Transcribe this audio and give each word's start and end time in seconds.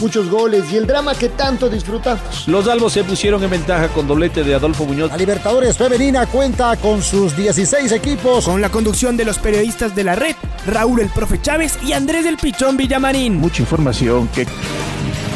muchos 0.00 0.28
goles 0.30 0.64
y 0.72 0.76
el 0.76 0.86
drama 0.86 1.14
que 1.14 1.28
tanto 1.28 1.68
disfrutamos. 1.68 2.46
Los 2.46 2.68
albos 2.68 2.92
se 2.92 3.04
pusieron 3.04 3.42
en 3.42 3.50
ventaja 3.50 3.88
con 3.88 4.06
doblete 4.06 4.44
de 4.44 4.54
Adolfo 4.54 4.84
Muñoz. 4.84 5.10
La 5.10 5.16
Libertadores 5.16 5.76
Femenina 5.76 6.26
cuenta 6.26 6.76
con 6.76 7.02
sus 7.02 7.36
16 7.36 7.92
equipos. 7.92 8.44
Con 8.44 8.60
la 8.60 8.70
conducción 8.70 9.16
de 9.16 9.24
los 9.24 9.38
periodistas 9.38 9.94
de 9.94 10.04
la 10.04 10.14
red, 10.14 10.34
Raúl 10.66 11.00
el 11.00 11.08
Profe 11.08 11.40
Chávez 11.40 11.78
y 11.82 11.92
Andrés 11.92 12.24
del 12.24 12.36
Pichón 12.36 12.76
Villamarín. 12.76 13.36
Mucha 13.36 13.62
información 13.62 14.28
que... 14.28 14.46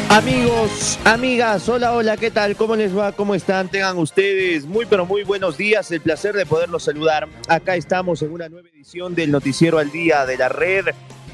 Amigos, 0.09 0.99
amigas, 1.05 1.69
hola, 1.69 1.93
hola, 1.93 2.17
¿qué 2.17 2.31
tal? 2.31 2.57
¿Cómo 2.57 2.75
les 2.75 2.95
va? 2.95 3.13
¿Cómo 3.13 3.33
están? 3.33 3.69
Tengan 3.69 3.97
ustedes 3.97 4.65
muy, 4.65 4.85
pero 4.85 5.05
muy 5.05 5.23
buenos 5.23 5.55
días. 5.55 5.89
El 5.91 6.01
placer 6.01 6.35
de 6.35 6.45
poderlos 6.45 6.83
saludar. 6.83 7.29
Acá 7.47 7.77
estamos 7.77 8.21
en 8.21 8.33
una 8.33 8.49
nueva 8.49 8.67
edición 8.75 9.15
del 9.15 9.31
Noticiero 9.31 9.79
al 9.79 9.89
Día 9.89 10.25
de 10.25 10.37
la 10.37 10.49
Red 10.49 10.87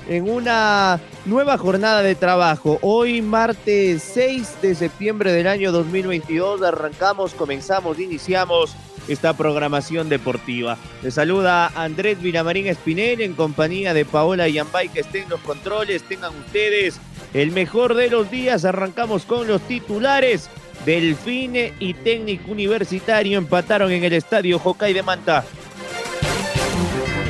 en 0.07 0.29
una 0.29 0.99
nueva 1.25 1.57
jornada 1.57 2.02
de 2.02 2.16
trabajo. 2.16 2.79
Hoy, 2.81 3.21
martes 3.21 4.03
6 4.13 4.61
de 4.61 4.75
septiembre 4.75 5.31
del 5.31 5.47
año 5.47 5.71
2022, 5.71 6.61
arrancamos, 6.61 7.33
comenzamos, 7.33 7.99
iniciamos 7.99 8.75
esta 9.07 9.35
programación 9.35 10.09
deportiva. 10.09 10.77
Les 11.02 11.13
saluda 11.13 11.71
Andrés 11.75 12.21
Vilamarín 12.21 12.67
Espinel 12.67 13.21
en 13.21 13.33
compañía 13.33 13.93
de 13.93 14.05
Paola 14.05 14.47
Yambay 14.47 14.89
que 14.89 15.02
estén 15.02 15.30
los 15.30 15.39
controles. 15.41 16.03
Tengan 16.03 16.35
ustedes 16.35 16.99
el 17.33 17.52
mejor 17.52 17.95
de 17.95 18.09
los 18.09 18.30
días. 18.30 18.66
Arrancamos 18.66 19.23
con 19.23 19.47
los 19.47 19.61
titulares. 19.61 20.49
Delfine 20.86 21.73
y 21.80 21.94
Técnico 21.95 22.52
Universitario 22.52 23.38
empataron 23.38 23.92
en 23.92 24.03
el 24.03 24.14
estadio 24.14 24.59
Jocay 24.59 24.94
de 24.94 25.03
Manta. 25.03 25.44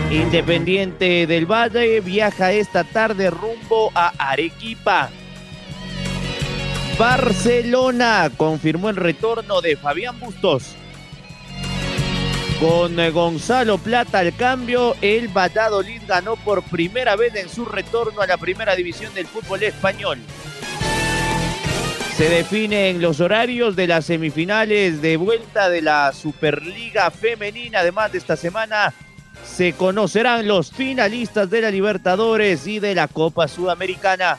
Independiente 0.10 1.28
del 1.28 1.46
Valle 1.46 2.00
viaja 2.00 2.54
esta 2.54 2.86
tarde 2.86 3.30
rumbo 3.30 3.92
a 3.94 4.14
Arequipa. 4.18 5.10
Barcelona 6.98 8.32
confirmó 8.38 8.90
el 8.90 8.96
retorno 8.96 9.60
de 9.60 9.76
Fabián 9.76 10.18
Bustos. 10.18 10.76
Con 12.62 12.96
Gonzalo 13.12 13.78
Plata 13.78 14.20
al 14.20 14.34
cambio, 14.34 14.96
el 15.02 15.28
Valladolid 15.28 16.02
ganó 16.08 16.38
por 16.38 16.64
primera 16.64 17.18
vez 17.18 17.36
en 17.36 17.50
su 17.50 17.66
retorno 17.66 18.22
a 18.22 18.28
la 18.28 18.38
primera 18.38 18.76
división 18.76 19.14
del 19.14 19.28
fútbol 19.28 19.62
español. 19.64 20.20
Se 22.16 22.30
definen 22.30 23.00
los 23.02 23.20
horarios 23.20 23.76
de 23.76 23.88
las 23.88 24.06
semifinales 24.06 25.02
de 25.02 25.18
vuelta 25.18 25.70
de 25.70 25.84
la 25.84 26.14
Superliga 26.14 27.12
Femenina. 27.12 27.82
Además 27.82 28.12
de 28.12 28.18
esta 28.18 28.36
semana, 28.36 28.92
se 29.46 29.74
conocerán 29.74 30.48
los 30.48 30.72
finalistas 30.72 31.50
de 31.50 31.62
la 31.62 31.72
Libertadores 31.72 32.68
y 32.68 32.80
de 32.80 32.96
la 32.96 33.08
Copa 33.08 33.48
Sudamericana. 33.48 34.38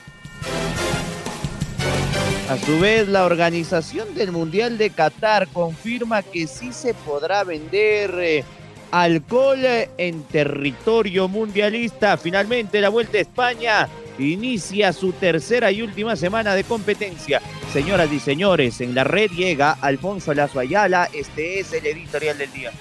A 2.48 2.56
su 2.56 2.78
vez, 2.80 3.08
la 3.08 3.26
organización 3.26 4.14
del 4.14 4.32
Mundial 4.32 4.78
de 4.78 4.88
Qatar 4.88 5.48
confirma 5.48 6.22
que 6.22 6.46
sí 6.46 6.72
se 6.72 6.94
podrá 6.94 7.44
vender 7.44 8.14
eh, 8.18 8.44
alcohol 8.90 9.58
en 9.98 10.22
territorio 10.22 11.28
mundialista. 11.28 12.16
Finalmente, 12.16 12.80
la 12.80 12.88
Vuelta 12.88 13.18
a 13.18 13.20
España 13.20 13.88
inicia 14.18 14.92
su 14.94 15.12
tercera 15.12 15.70
y 15.70 15.82
última 15.82 16.16
semana 16.16 16.54
de 16.54 16.64
competencia. 16.64 17.42
Señoras 17.72 18.10
y 18.10 18.18
señores, 18.18 18.80
en 18.80 18.94
la 18.94 19.04
red 19.04 19.30
llega 19.30 19.72
Alfonso 19.72 20.32
Lazo. 20.32 20.60
Este 20.60 21.60
es 21.60 21.72
el 21.74 21.86
editorial 21.86 22.38
del 22.38 22.52
día. 22.52 22.72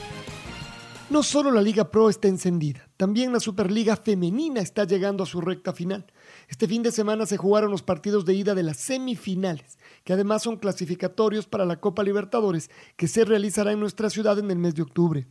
No 1.10 1.24
solo 1.24 1.52
la 1.52 1.62
Liga 1.62 1.90
Pro 1.90 2.10
está 2.10 2.28
encendida, 2.28 2.90
también 2.98 3.32
la 3.32 3.40
Superliga 3.40 3.96
Femenina 3.96 4.60
está 4.60 4.84
llegando 4.84 5.24
a 5.24 5.26
su 5.26 5.40
recta 5.40 5.72
final. 5.72 6.06
Este 6.50 6.68
fin 6.68 6.84
de 6.84 6.92
semana 6.92 7.26
se 7.26 7.38
jugaron 7.38 7.72
los 7.72 7.82
partidos 7.82 8.26
de 8.26 8.34
ida 8.34 8.54
de 8.56 8.64
las 8.64 8.76
semifinales, 8.76 9.78
que 10.04 10.12
además 10.12 10.44
son 10.44 10.58
clasificatorios 10.58 11.48
para 11.48 11.64
la 11.64 11.80
Copa 11.80 12.04
Libertadores, 12.04 12.70
que 12.98 13.08
se 13.08 13.24
realizará 13.24 13.72
en 13.72 13.80
nuestra 13.80 14.10
ciudad 14.10 14.38
en 14.38 14.52
el 14.52 14.58
mes 14.58 14.76
de 14.76 14.82
octubre. 14.82 15.28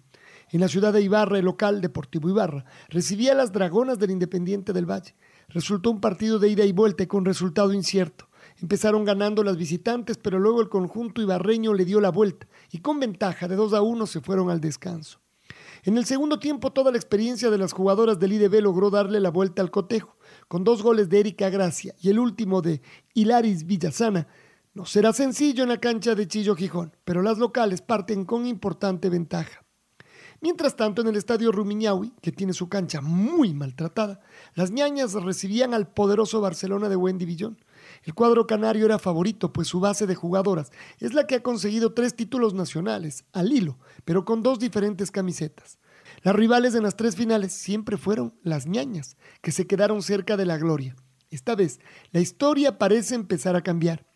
En 0.51 0.61
la 0.61 0.69
ciudad 0.69 0.95
de 0.95 1.03
Ibarra, 1.03 1.39
el 1.39 1.45
local 1.45 1.83
Deportivo 1.83 2.31
Ibarra 2.31 2.65
recibía 2.89 3.33
a 3.33 3.35
las 3.35 3.53
Dragonas 3.53 3.99
del 3.99 4.13
Independiente 4.13 4.73
del 4.73 4.91
Valle. 4.91 5.15
Resultó 5.49 5.91
un 5.91 6.01
partido 6.01 6.39
de 6.39 6.49
ida 6.49 6.65
y 6.65 6.73
vuelta 6.73 7.07
con 7.07 7.27
resultado 7.27 7.75
incierto. 7.75 8.31
Empezaron 8.63 9.05
ganando 9.05 9.45
las 9.45 9.59
visitantes, 9.59 10.17
pero 10.17 10.39
luego 10.39 10.63
el 10.63 10.71
conjunto 10.71 11.21
ibarreño 11.21 11.75
le 11.75 11.85
dio 11.85 12.01
la 12.01 12.11
vuelta 12.11 12.49
y 12.71 12.79
con 12.79 12.99
ventaja 12.99 13.47
de 13.47 13.57
2 13.57 13.75
a 13.75 13.83
1 13.83 14.07
se 14.07 14.23
fueron 14.23 14.49
al 14.49 14.63
descanso. 14.63 15.21
En 15.87 15.97
el 15.97 16.05
segundo 16.05 16.41
tiempo, 16.41 16.73
toda 16.73 16.91
la 16.91 16.99
experiencia 16.99 17.49
de 17.49 17.59
las 17.59 17.73
jugadoras 17.73 18.19
del 18.19 18.33
IDB 18.33 18.61
logró 18.61 18.91
darle 18.91 19.21
la 19.21 19.31
vuelta 19.31 19.63
al 19.63 19.71
cotejo, 19.71 20.17
con 20.49 20.65
dos 20.65 20.83
goles 20.83 21.09
de 21.09 21.21
Erika 21.21 21.49
Gracia 21.49 21.95
y 22.01 22.11
el 22.11 22.19
último 22.19 22.61
de 22.61 22.83
Hilaris 23.15 23.67
Villasana. 23.67 24.27
No 24.75 24.85
será 24.85 25.13
sencillo 25.13 25.63
en 25.63 25.69
la 25.69 25.79
cancha 25.79 26.17
de 26.17 26.27
Chillo 26.27 26.57
Gijón, 26.57 26.93
pero 27.05 27.23
las 27.23 27.39
locales 27.39 27.83
parten 27.83 28.25
con 28.25 28.47
importante 28.47 29.09
ventaja. 29.09 29.65
Mientras 30.41 30.75
tanto, 30.75 31.03
en 31.03 31.07
el 31.07 31.15
estadio 31.15 31.53
Rumiñahui, 31.53 32.15
que 32.21 32.33
tiene 32.33 32.53
su 32.53 32.69
cancha 32.69 33.01
muy 33.01 33.55
maltratada, 33.55 34.19
las 34.55 34.73
ñañas 34.73 35.13
recibían 35.13 35.73
al 35.73 35.87
poderoso 35.87 36.41
Barcelona 36.41 36.89
de 36.89 36.97
Wendy 36.97 37.27
Villón. 37.27 37.59
El 38.07 38.15
cuadro 38.15 38.47
canario 38.47 38.87
era 38.87 39.01
favorito, 39.01 39.53
pues 39.53 39.67
su 39.67 39.81
base 39.81 40.07
de 40.07 40.15
jugadoras 40.15 40.71
es 41.01 41.13
la 41.13 41.27
que 41.27 41.35
ha 41.35 41.43
conseguido 41.43 41.93
tres 41.93 42.15
títulos 42.15 42.55
nacionales, 42.55 43.25
al 43.33 43.53
hilo, 43.53 43.79
pero 44.05 44.25
con 44.25 44.45
dos 44.45 44.61
diferentes 44.61 45.11
camisetas. 45.11 45.81
Las 46.23 46.37
rivales 46.37 46.77
en 46.77 46.85
las 46.85 46.97
tres 46.97 47.17
finales 47.17 47.53
siempre 47.53 47.97
fueron 47.97 48.33
las 48.45 48.69
ñañas, 48.69 49.17
que 49.43 49.51
se 49.51 49.67
quedaron 49.67 50.05
cerca 50.05 50.37
de 50.37 50.47
la 50.47 50.57
gloria. 50.57 50.95
Esta 51.31 51.57
vez, 51.57 51.81
la 52.13 52.21
historia 52.21 52.79
parece 52.79 53.17
empezar 53.17 53.57
a 53.57 53.63
cambiar. 53.63 54.07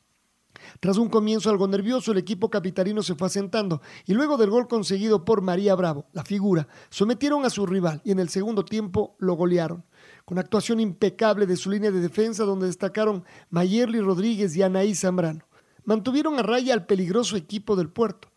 Tras 0.80 0.96
un 0.96 1.10
comienzo 1.10 1.50
algo 1.50 1.68
nervioso, 1.68 2.10
el 2.10 2.18
equipo 2.18 2.48
capitalino 2.48 3.02
se 3.02 3.14
fue 3.14 3.26
asentando 3.26 3.82
y 4.06 4.14
luego 4.14 4.38
del 4.38 4.48
gol 4.48 4.66
conseguido 4.66 5.26
por 5.26 5.42
María 5.42 5.74
Bravo, 5.74 6.06
la 6.14 6.24
figura, 6.24 6.68
sometieron 6.88 7.44
a 7.44 7.50
su 7.50 7.66
rival 7.66 8.00
y 8.02 8.12
en 8.12 8.18
el 8.18 8.30
segundo 8.30 8.64
tiempo 8.64 9.14
lo 9.18 9.34
golearon. 9.34 9.84
Con 10.24 10.38
actuación 10.38 10.80
impecable 10.80 11.46
de 11.46 11.56
su 11.56 11.70
línea 11.70 11.90
de 11.90 12.00
defensa 12.00 12.44
donde 12.44 12.66
destacaron 12.66 13.24
Mayerly 13.50 14.00
Rodríguez 14.00 14.56
y 14.56 14.62
Anaí 14.62 14.94
Zambrano. 14.94 15.44
Mantuvieron 15.84 16.38
a 16.38 16.42
raya 16.42 16.72
al 16.72 16.86
peligroso 16.86 17.36
equipo 17.36 17.76
del 17.76 17.90
puerto 17.90 18.30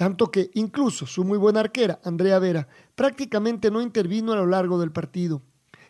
tanto 0.00 0.30
que 0.30 0.50
incluso 0.54 1.04
su 1.04 1.24
muy 1.24 1.36
buena 1.36 1.60
arquera, 1.60 2.00
Andrea 2.04 2.38
Vera, 2.38 2.68
prácticamente 2.94 3.70
no 3.70 3.82
intervino 3.82 4.32
a 4.32 4.36
lo 4.36 4.46
largo 4.46 4.80
del 4.80 4.92
partido. 4.92 5.42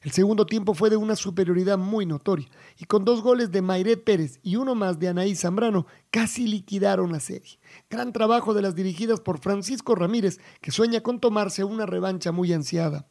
El 0.02 0.12
segundo 0.12 0.46
tiempo 0.46 0.72
fue 0.72 0.88
de 0.88 0.96
una 0.96 1.14
superioridad 1.14 1.76
muy 1.76 2.06
notoria, 2.06 2.48
y 2.78 2.86
con 2.86 3.04
dos 3.04 3.20
goles 3.20 3.50
de 3.50 3.60
Mayret 3.60 4.02
Pérez 4.02 4.40
y 4.42 4.56
uno 4.56 4.74
más 4.74 4.98
de 4.98 5.08
Anaí 5.08 5.36
Zambrano, 5.36 5.86
casi 6.10 6.46
liquidaron 6.46 7.12
la 7.12 7.20
serie. 7.20 7.58
Gran 7.90 8.14
trabajo 8.14 8.54
de 8.54 8.62
las 8.62 8.74
dirigidas 8.74 9.20
por 9.20 9.40
Francisco 9.40 9.94
Ramírez, 9.94 10.38
que 10.62 10.70
sueña 10.70 11.02
con 11.02 11.20
tomarse 11.20 11.64
una 11.64 11.84
revancha 11.84 12.32
muy 12.32 12.50
ansiada. 12.54 13.08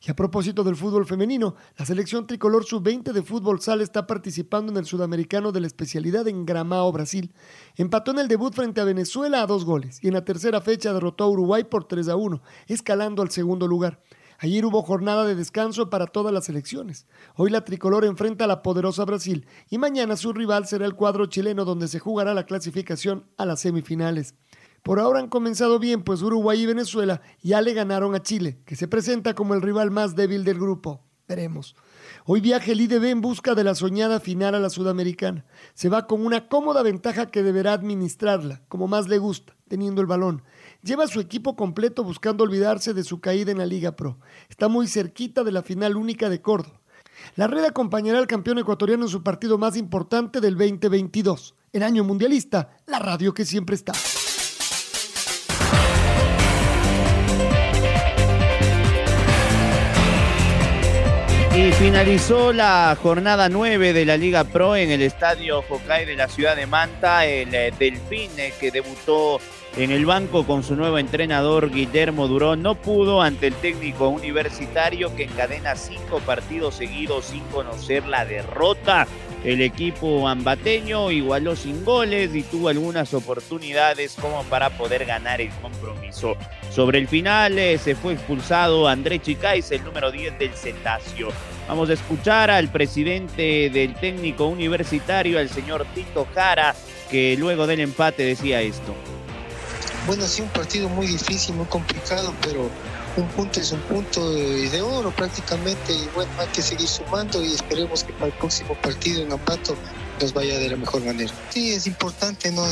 Y 0.00 0.12
a 0.12 0.14
propósito 0.14 0.62
del 0.62 0.76
fútbol 0.76 1.06
femenino, 1.06 1.56
la 1.76 1.86
selección 1.86 2.28
tricolor 2.28 2.64
sub-20 2.64 3.12
de 3.12 3.22
fútbol 3.22 3.60
sal 3.60 3.80
está 3.80 4.06
participando 4.06 4.70
en 4.70 4.78
el 4.78 4.86
sudamericano 4.86 5.50
de 5.50 5.60
la 5.60 5.66
especialidad 5.66 6.28
en 6.28 6.46
Gramao, 6.46 6.92
Brasil. 6.92 7.32
Empató 7.76 8.12
en 8.12 8.20
el 8.20 8.28
debut 8.28 8.54
frente 8.54 8.80
a 8.80 8.84
Venezuela 8.84 9.42
a 9.42 9.46
dos 9.46 9.64
goles 9.64 9.98
y 10.02 10.06
en 10.06 10.14
la 10.14 10.24
tercera 10.24 10.60
fecha 10.60 10.92
derrotó 10.92 11.24
a 11.24 11.30
Uruguay 11.30 11.64
por 11.64 11.84
3 11.84 12.08
a 12.08 12.16
1, 12.16 12.42
escalando 12.68 13.22
al 13.22 13.30
segundo 13.30 13.66
lugar. 13.66 14.00
Ayer 14.42 14.66
hubo 14.66 14.82
jornada 14.82 15.24
de 15.24 15.36
descanso 15.36 15.88
para 15.88 16.08
todas 16.08 16.34
las 16.34 16.46
selecciones. 16.46 17.06
Hoy 17.36 17.48
la 17.48 17.64
tricolor 17.64 18.04
enfrenta 18.04 18.42
a 18.42 18.48
la 18.48 18.60
poderosa 18.60 19.04
Brasil 19.04 19.46
y 19.70 19.78
mañana 19.78 20.16
su 20.16 20.32
rival 20.32 20.66
será 20.66 20.84
el 20.84 20.96
cuadro 20.96 21.26
chileno 21.26 21.64
donde 21.64 21.86
se 21.86 22.00
jugará 22.00 22.34
la 22.34 22.44
clasificación 22.44 23.24
a 23.36 23.46
las 23.46 23.60
semifinales. 23.60 24.34
Por 24.82 24.98
ahora 24.98 25.20
han 25.20 25.28
comenzado 25.28 25.78
bien, 25.78 26.02
pues 26.02 26.22
Uruguay 26.22 26.60
y 26.60 26.66
Venezuela 26.66 27.22
ya 27.40 27.60
le 27.60 27.72
ganaron 27.72 28.16
a 28.16 28.22
Chile, 28.24 28.58
que 28.66 28.74
se 28.74 28.88
presenta 28.88 29.34
como 29.34 29.54
el 29.54 29.62
rival 29.62 29.92
más 29.92 30.16
débil 30.16 30.42
del 30.42 30.58
grupo. 30.58 31.04
Veremos. 31.28 31.76
Hoy 32.24 32.40
viaja 32.40 32.72
el 32.72 32.80
IDB 32.80 33.04
en 33.04 33.20
busca 33.20 33.54
de 33.54 33.62
la 33.62 33.76
soñada 33.76 34.18
final 34.18 34.56
a 34.56 34.58
la 34.58 34.70
Sudamericana. 34.70 35.44
Se 35.74 35.88
va 35.88 36.08
con 36.08 36.26
una 36.26 36.48
cómoda 36.48 36.82
ventaja 36.82 37.30
que 37.30 37.44
deberá 37.44 37.74
administrarla, 37.74 38.62
como 38.66 38.88
más 38.88 39.08
le 39.08 39.18
gusta, 39.18 39.54
teniendo 39.68 40.00
el 40.00 40.08
balón. 40.08 40.42
Lleva 40.82 41.06
su 41.06 41.20
equipo 41.20 41.54
completo 41.54 42.02
buscando 42.02 42.42
olvidarse 42.42 42.92
de 42.92 43.04
su 43.04 43.20
caída 43.20 43.52
en 43.52 43.58
la 43.58 43.66
Liga 43.66 43.94
Pro. 43.94 44.18
Está 44.48 44.66
muy 44.66 44.88
cerquita 44.88 45.44
de 45.44 45.52
la 45.52 45.62
final 45.62 45.96
única 45.96 46.28
de 46.28 46.42
Córdoba. 46.42 46.80
La 47.36 47.46
red 47.46 47.64
acompañará 47.64 48.18
al 48.18 48.26
campeón 48.26 48.58
ecuatoriano 48.58 49.04
en 49.04 49.08
su 49.08 49.22
partido 49.22 49.58
más 49.58 49.76
importante 49.76 50.40
del 50.40 50.56
2022. 50.58 51.54
El 51.72 51.84
año 51.84 52.02
mundialista, 52.02 52.76
la 52.86 52.98
radio 52.98 53.32
que 53.32 53.44
siempre 53.44 53.76
está. 53.76 53.92
Y 61.54 61.70
finalizó 61.72 62.52
la 62.52 62.98
jornada 63.00 63.48
9 63.48 63.92
de 63.92 64.04
la 64.04 64.16
Liga 64.16 64.42
Pro 64.42 64.74
en 64.74 64.90
el 64.90 65.02
estadio 65.02 65.60
Hokkaido 65.60 66.08
de 66.08 66.16
la 66.16 66.26
ciudad 66.26 66.56
de 66.56 66.66
Manta. 66.66 67.24
El 67.24 67.54
eh, 67.54 67.72
Delfín 67.78 68.30
eh, 68.36 68.52
que 68.58 68.72
debutó 68.72 69.38
en 69.76 69.90
el 69.90 70.04
banco 70.04 70.46
con 70.46 70.62
su 70.62 70.76
nuevo 70.76 70.98
entrenador 70.98 71.70
Guillermo 71.70 72.28
Durón 72.28 72.62
no 72.62 72.74
pudo 72.74 73.22
ante 73.22 73.46
el 73.46 73.54
técnico 73.54 74.08
universitario 74.08 75.14
que 75.16 75.24
encadena 75.24 75.76
cinco 75.76 76.20
partidos 76.20 76.74
seguidos 76.74 77.26
sin 77.26 77.40
conocer 77.44 78.06
la 78.06 78.26
derrota. 78.26 79.06
El 79.44 79.60
equipo 79.60 80.28
ambateño 80.28 81.10
igualó 81.10 81.56
sin 81.56 81.84
goles 81.84 82.34
y 82.34 82.42
tuvo 82.42 82.68
algunas 82.68 83.12
oportunidades 83.14 84.14
como 84.20 84.44
para 84.44 84.70
poder 84.70 85.04
ganar 85.04 85.40
el 85.40 85.50
compromiso. 85.60 86.36
Sobre 86.70 86.98
el 86.98 87.08
final 87.08 87.58
eh, 87.58 87.76
se 87.78 87.96
fue 87.96 88.12
expulsado 88.12 88.86
André 88.86 89.20
Chicais, 89.20 89.72
el 89.72 89.82
número 89.82 90.12
10 90.12 90.38
del 90.38 90.52
Cetáceo. 90.52 91.30
Vamos 91.66 91.90
a 91.90 91.94
escuchar 91.94 92.50
al 92.50 92.70
presidente 92.70 93.68
del 93.70 93.94
técnico 93.94 94.46
universitario, 94.46 95.38
al 95.38 95.48
señor 95.48 95.86
Tito 95.94 96.26
Jara, 96.34 96.74
que 97.10 97.36
luego 97.36 97.66
del 97.66 97.80
empate 97.80 98.24
decía 98.24 98.60
esto. 98.60 98.94
Bueno, 100.06 100.26
sí, 100.26 100.42
un 100.42 100.48
partido 100.48 100.88
muy 100.88 101.06
difícil, 101.06 101.54
muy 101.54 101.66
complicado, 101.66 102.34
pero 102.42 102.68
un 103.16 103.28
punto 103.28 103.60
es 103.60 103.70
un 103.70 103.80
punto 103.82 104.32
de, 104.32 104.82
oro 104.82 105.10
prácticamente 105.12 105.92
y 105.92 106.08
bueno, 106.14 106.30
hay 106.38 106.48
que 106.48 106.62
seguir 106.62 106.88
sumando 106.88 107.42
y 107.42 107.52
esperemos 107.52 108.02
que 108.02 108.12
para 108.14 108.26
el 108.26 108.32
próximo 108.32 108.74
partido 108.80 109.22
en 109.22 109.32
Ambato 109.32 109.76
nos 110.20 110.32
vaya 110.32 110.58
de 110.58 110.70
la 110.70 110.76
mejor 110.76 111.04
manera. 111.04 111.32
Sí, 111.50 111.72
es 111.72 111.86
importante, 111.86 112.50
¿no? 112.50 112.64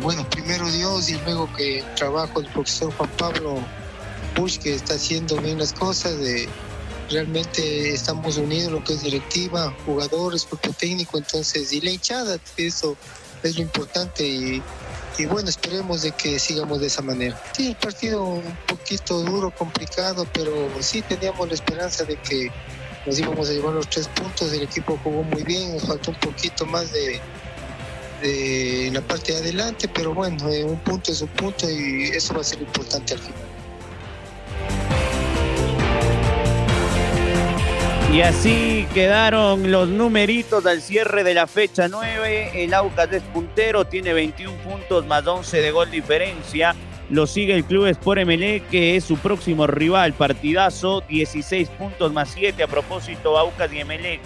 bueno, 0.00 0.28
primero 0.30 0.68
Dios 0.70 1.08
y 1.10 1.14
luego 1.24 1.52
que 1.52 1.78
el 1.78 1.94
trabajo 1.94 2.40
del 2.40 2.50
profesor 2.50 2.92
Juan 2.94 3.10
Pablo 3.18 3.58
Bush 4.36 4.58
que 4.58 4.74
está 4.74 4.94
haciendo 4.94 5.36
bien 5.36 5.58
las 5.58 5.72
cosas, 5.72 6.18
de, 6.18 6.48
realmente 7.10 7.92
estamos 7.92 8.36
unidos 8.36 8.72
lo 8.72 8.82
que 8.82 8.94
es 8.94 9.02
directiva, 9.02 9.72
jugadores, 9.86 10.44
cuerpo 10.44 10.72
técnico, 10.72 11.18
entonces, 11.18 11.72
y 11.72 11.80
la 11.80 11.90
hinchada, 11.90 12.38
eso 12.56 12.96
es 13.42 13.56
lo 13.56 13.62
importante 13.62 14.26
y 14.26 14.62
y 15.18 15.26
bueno, 15.26 15.48
esperemos 15.48 16.02
de 16.02 16.12
que 16.12 16.38
sigamos 16.38 16.80
de 16.80 16.88
esa 16.88 17.02
manera. 17.02 17.40
Sí, 17.56 17.68
el 17.68 17.76
partido 17.76 18.24
un 18.24 18.56
poquito 18.66 19.20
duro, 19.20 19.50
complicado, 19.50 20.26
pero 20.32 20.52
sí 20.80 21.02
teníamos 21.02 21.48
la 21.48 21.54
esperanza 21.54 22.04
de 22.04 22.16
que 22.16 22.50
nos 23.06 23.18
íbamos 23.18 23.48
a 23.48 23.52
llevar 23.52 23.74
los 23.74 23.88
tres 23.88 24.08
puntos, 24.08 24.52
el 24.52 24.62
equipo 24.62 24.98
jugó 25.02 25.22
muy 25.22 25.42
bien, 25.42 25.74
nos 25.74 25.84
faltó 25.84 26.10
un 26.10 26.18
poquito 26.18 26.66
más 26.66 26.90
de, 26.92 27.20
de 28.22 28.90
la 28.92 29.02
parte 29.02 29.32
de 29.32 29.38
adelante, 29.38 29.88
pero 29.88 30.14
bueno, 30.14 30.50
eh, 30.50 30.64
un 30.64 30.78
punto 30.78 31.12
es 31.12 31.20
un 31.20 31.28
punto 31.28 31.70
y 31.70 32.04
eso 32.14 32.34
va 32.34 32.40
a 32.40 32.44
ser 32.44 32.60
importante 32.60 33.14
al 33.14 33.20
final. 33.20 33.53
Y 38.14 38.22
así 38.22 38.86
quedaron 38.94 39.72
los 39.72 39.88
numeritos 39.88 40.64
al 40.66 40.80
cierre 40.80 41.24
de 41.24 41.34
la 41.34 41.48
fecha 41.48 41.88
9. 41.88 42.62
El 42.62 42.72
Aucas 42.72 43.10
es 43.10 43.24
puntero, 43.24 43.86
tiene 43.86 44.12
21 44.12 44.56
puntos 44.58 45.04
más 45.04 45.26
11 45.26 45.60
de 45.60 45.72
gol 45.72 45.90
diferencia. 45.90 46.76
Lo 47.10 47.26
sigue 47.26 47.56
el 47.56 47.64
Club 47.64 47.86
Sport 47.86 48.24
MLE, 48.24 48.62
que 48.70 48.94
es 48.94 49.02
su 49.02 49.16
próximo 49.16 49.66
rival, 49.66 50.12
partidazo, 50.12 51.00
16 51.08 51.68
puntos 51.70 52.12
más 52.12 52.30
7. 52.30 52.62
A 52.62 52.68
propósito, 52.68 53.36
Aucas 53.36 53.72
y 53.72 53.82
MLE 53.82 54.20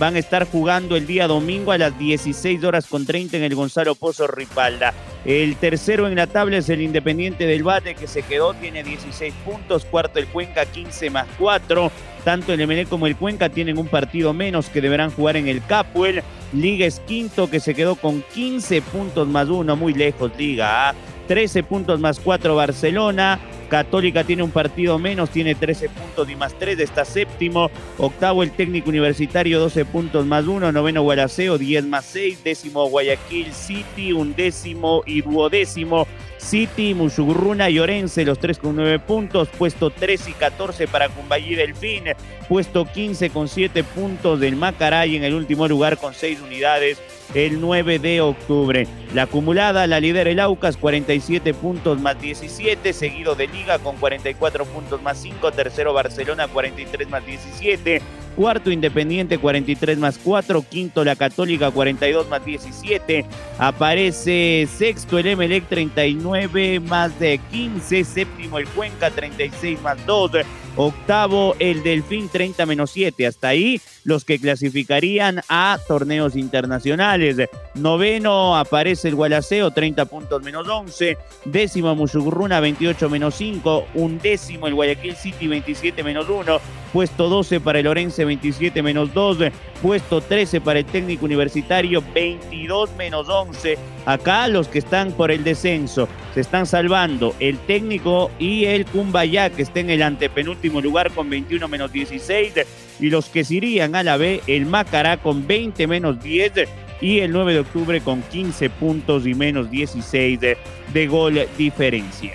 van 0.00 0.16
a 0.16 0.18
estar 0.18 0.46
jugando 0.46 0.96
el 0.96 1.06
día 1.06 1.28
domingo 1.28 1.72
a 1.72 1.78
las 1.78 1.96
16 1.98 2.64
horas 2.64 2.86
con 2.86 3.04
30 3.04 3.36
en 3.36 3.42
el 3.42 3.54
Gonzalo 3.54 3.94
Pozo 3.94 4.26
Ripalda. 4.26 4.94
El 5.26 5.56
tercero 5.56 6.08
en 6.08 6.14
la 6.14 6.26
tabla 6.26 6.56
es 6.56 6.70
el 6.70 6.80
Independiente 6.80 7.46
del 7.46 7.62
Bate 7.62 7.94
que 7.94 8.06
se 8.06 8.22
quedó, 8.22 8.54
tiene 8.54 8.82
16 8.82 9.34
puntos. 9.44 9.84
Cuarto 9.84 10.18
el 10.18 10.26
Cuenca 10.28 10.64
15 10.64 11.10
más 11.10 11.26
4. 11.38 11.92
Tanto 12.24 12.54
el 12.54 12.66
MLE 12.66 12.86
como 12.86 13.06
el 13.06 13.14
Cuenca 13.14 13.50
tienen 13.50 13.76
un 13.76 13.88
partido 13.88 14.32
menos 14.32 14.70
que 14.70 14.80
deberán 14.80 15.10
jugar 15.10 15.36
en 15.36 15.48
el 15.48 15.62
Capuel. 15.66 16.22
Liga 16.54 16.86
es 16.86 17.00
quinto 17.00 17.50
que 17.50 17.60
se 17.60 17.74
quedó 17.74 17.94
con 17.94 18.24
15 18.32 18.80
puntos 18.80 19.28
más 19.28 19.48
1, 19.50 19.76
muy 19.76 19.92
lejos 19.92 20.32
Liga. 20.38 20.94
13 21.28 21.62
puntos 21.62 22.00
más 22.00 22.18
4 22.20 22.56
Barcelona. 22.56 23.38
Católica 23.70 24.24
tiene 24.24 24.42
un 24.42 24.50
partido 24.50 24.98
menos, 24.98 25.30
tiene 25.30 25.54
13 25.54 25.88
puntos 25.88 26.28
y 26.28 26.36
más 26.36 26.52
3, 26.58 26.78
está 26.80 27.06
séptimo. 27.06 27.70
Octavo 27.96 28.42
el 28.42 28.50
técnico 28.50 28.90
universitario, 28.90 29.60
12 29.60 29.84
puntos 29.86 30.26
más 30.26 30.46
1. 30.46 30.72
Noveno 30.72 31.02
Gualaceo, 31.02 31.56
10 31.56 31.84
más 31.86 32.04
6. 32.04 32.44
Décimo 32.44 32.88
Guayaquil 32.90 33.52
City, 33.54 34.12
un 34.12 34.34
décimo 34.34 35.02
y 35.06 35.22
duodécimo 35.22 36.06
City, 36.36 36.94
Musugruna 36.94 37.70
y 37.70 37.78
Orense, 37.78 38.24
los 38.24 38.38
tres 38.38 38.58
con 38.58 38.74
nueve 38.74 38.98
puntos. 38.98 39.48
Puesto 39.48 39.90
13 39.90 40.30
y 40.30 40.32
14 40.34 40.88
para 40.88 41.08
Cumbayí 41.08 41.54
Delfín. 41.54 42.04
Puesto 42.48 42.84
15 42.84 43.30
con 43.30 43.48
7 43.48 43.84
puntos 43.84 44.40
del 44.40 44.56
Macaray 44.56 45.16
en 45.16 45.24
el 45.24 45.34
último 45.34 45.68
lugar 45.68 45.96
con 45.96 46.12
6 46.12 46.40
unidades 46.40 46.98
el 47.34 47.60
9 47.60 47.98
de 47.98 48.20
octubre. 48.20 48.86
La 49.14 49.22
acumulada 49.22 49.86
la 49.86 50.00
lidera 50.00 50.30
el 50.30 50.40
Aucas, 50.40 50.76
47 50.76 51.54
puntos 51.54 52.00
más 52.00 52.20
17, 52.20 52.92
seguido 52.92 53.34
de 53.34 53.48
Liga 53.48 53.78
con 53.78 53.96
44 53.96 54.64
puntos 54.66 55.02
más 55.02 55.18
5, 55.18 55.52
tercero 55.52 55.92
Barcelona 55.92 56.48
43 56.48 57.08
más 57.08 57.26
17, 57.26 58.02
cuarto 58.36 58.70
Independiente 58.70 59.38
43 59.38 59.98
más 59.98 60.18
4, 60.22 60.64
quinto 60.68 61.04
la 61.04 61.16
Católica 61.16 61.70
42 61.70 62.28
más 62.28 62.44
17, 62.44 63.24
aparece 63.58 64.68
sexto 64.72 65.18
el 65.18 65.26
Emelec 65.26 65.66
39 65.68 66.80
más 66.80 67.18
de 67.18 67.38
15, 67.50 68.04
séptimo 68.04 68.58
el 68.58 68.68
Cuenca 68.68 69.10
36 69.10 69.80
más 69.82 70.04
2, 70.06 70.30
octavo 70.76 71.54
el 71.58 71.82
Delfín 71.82 72.28
30 72.28 72.66
menos 72.66 72.90
7, 72.90 73.26
hasta 73.26 73.48
ahí 73.48 73.80
los 74.04 74.24
que 74.24 74.38
clasificarían 74.38 75.42
a 75.48 75.78
torneos 75.86 76.36
internacionales. 76.36 77.36
Noveno 77.74 78.56
aparece 78.56 79.08
el 79.08 79.14
Gualaceo 79.14 79.70
30 79.70 80.04
puntos 80.06 80.42
menos 80.42 80.66
11, 80.68 81.16
décimo 81.44 81.94
Musugruna 81.94 82.60
28 82.60 83.10
menos 83.10 83.34
5, 83.36 83.86
un 83.94 84.18
décimo 84.18 84.66
el 84.66 84.74
Guayaquil 84.74 85.16
City 85.16 85.46
27 85.48 86.02
menos 86.02 86.28
1, 86.28 86.60
puesto 86.92 87.28
12 87.28 87.60
para 87.60 87.78
el 87.80 87.86
Orense 87.86 88.24
27 88.24 88.82
menos 88.82 89.12
2, 89.14 89.38
puesto 89.82 90.20
13 90.20 90.60
para 90.60 90.80
el 90.80 90.84
técnico 90.84 91.24
universitario 91.24 92.02
22 92.14 92.90
menos 92.96 93.28
11. 93.28 93.78
Acá 94.06 94.48
los 94.48 94.68
que 94.68 94.78
están 94.78 95.12
por 95.12 95.30
el 95.30 95.44
descenso 95.44 96.08
se 96.34 96.40
están 96.40 96.66
salvando 96.66 97.34
el 97.40 97.58
técnico 97.58 98.30
y 98.38 98.64
el 98.66 98.86
Cumbayá 98.86 99.50
que 99.50 99.62
está 99.62 99.80
en 99.80 99.90
el 99.90 100.02
antepenúltimo 100.02 100.80
lugar 100.80 101.10
con 101.12 101.28
21 101.28 101.66
menos 101.68 101.92
16 101.92 102.52
y 103.00 103.10
los 103.10 103.26
que 103.26 103.44
se 103.44 103.54
irían 103.54 103.94
a 103.96 104.02
la 104.02 104.16
B, 104.16 104.40
el 104.46 104.66
Macará 104.66 105.16
con 105.16 105.46
20 105.46 105.86
menos 105.86 106.22
10 106.22 106.52
y 107.00 107.20
el 107.20 107.32
9 107.32 107.54
de 107.54 107.60
octubre 107.60 108.00
con 108.00 108.22
15 108.22 108.70
puntos 108.70 109.26
y 109.26 109.34
menos 109.34 109.70
16 109.70 110.40
de, 110.40 110.58
de 110.92 111.06
gol 111.06 111.40
diferencia. 111.56 112.34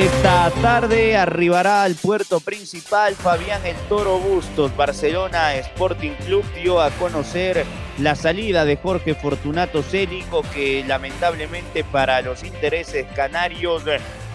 Esta 0.00 0.50
tarde 0.62 1.14
arribará 1.14 1.82
al 1.82 1.94
puerto 1.94 2.40
principal 2.40 3.14
Fabián 3.14 3.60
El 3.66 3.76
Toro 3.86 4.18
Bustos. 4.18 4.74
Barcelona 4.74 5.54
Sporting 5.56 6.12
Club 6.24 6.42
dio 6.54 6.80
a 6.80 6.88
conocer 6.92 7.66
la 7.98 8.14
salida 8.14 8.64
de 8.64 8.78
Jorge 8.78 9.14
Fortunato 9.14 9.82
Célico, 9.82 10.40
que 10.54 10.82
lamentablemente 10.86 11.84
para 11.84 12.22
los 12.22 12.44
intereses 12.44 13.04
canarios 13.14 13.82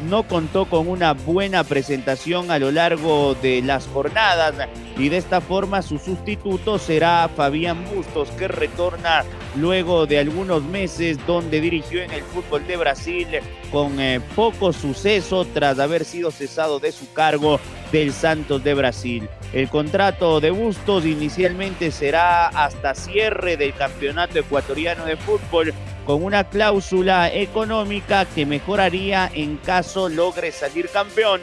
no 0.08 0.22
contó 0.28 0.66
con 0.66 0.88
una 0.88 1.14
buena 1.14 1.64
presentación 1.64 2.52
a 2.52 2.60
lo 2.60 2.70
largo 2.70 3.34
de 3.34 3.64
las 3.64 3.88
jornadas 3.88 4.54
y 4.98 5.10
de 5.10 5.18
esta 5.18 5.42
forma 5.42 5.82
su 5.82 5.98
sustituto 5.98 6.78
será 6.78 7.28
Fabián 7.36 7.86
Bustos 7.86 8.30
que 8.38 8.48
retorna 8.48 9.24
luego 9.58 10.06
de 10.06 10.20
algunos 10.20 10.64
meses 10.64 11.18
donde 11.26 11.62
dirigió 11.62 12.02
en 12.02 12.12
el 12.12 12.22
fútbol 12.24 12.66
de 12.68 12.78
Brasil 12.78 13.28
con 13.72 14.00
eh, 14.00 14.22
poco 14.36 14.74
suceso 14.74 15.46
tras 15.46 15.80
haber 15.80 16.06
sido 16.06 16.32
cesado 16.32 16.80
de 16.80 16.92
su 16.92 17.12
cargo 17.14 17.60
del 17.92 18.12
Santos 18.12 18.64
de 18.64 18.74
Brasil. 18.74 19.30
El 19.54 19.70
contrato 19.70 20.42
de 20.42 20.52
Bustos 20.52 21.06
inicialmente 21.06 21.92
será 21.92 22.48
hasta 22.48 22.96
cierre 22.96 23.58
del 23.58 23.74
Campeonato 23.74 24.40
Ecuatoriano 24.40 25.06
de 25.06 25.18
Fútbol 25.18 25.74
con 26.06 26.24
una 26.24 26.44
cláusula 26.46 27.34
económica 27.34 28.26
que 28.26 28.46
mejoraría 28.46 29.30
en 29.34 29.58
caso 29.58 30.08
logre 30.08 30.52
salir 30.52 30.90
campeón 30.90 31.42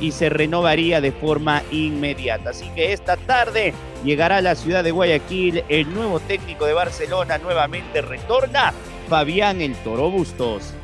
y 0.00 0.12
se 0.12 0.28
renovaría 0.28 1.00
de 1.00 1.12
forma 1.12 1.62
inmediata. 1.70 2.50
Así 2.50 2.68
que 2.74 2.92
esta 2.92 3.16
tarde 3.16 3.74
llegará 4.04 4.36
a 4.36 4.42
la 4.42 4.54
ciudad 4.54 4.84
de 4.84 4.92
Guayaquil 4.92 5.64
el 5.68 5.92
nuevo 5.92 6.20
técnico 6.20 6.66
de 6.66 6.74
Barcelona, 6.74 7.38
nuevamente 7.38 8.02
retorna 8.02 8.72
Fabián 9.08 9.60
El 9.60 9.74
Toro 9.76 10.10
Bustos. 10.10 10.74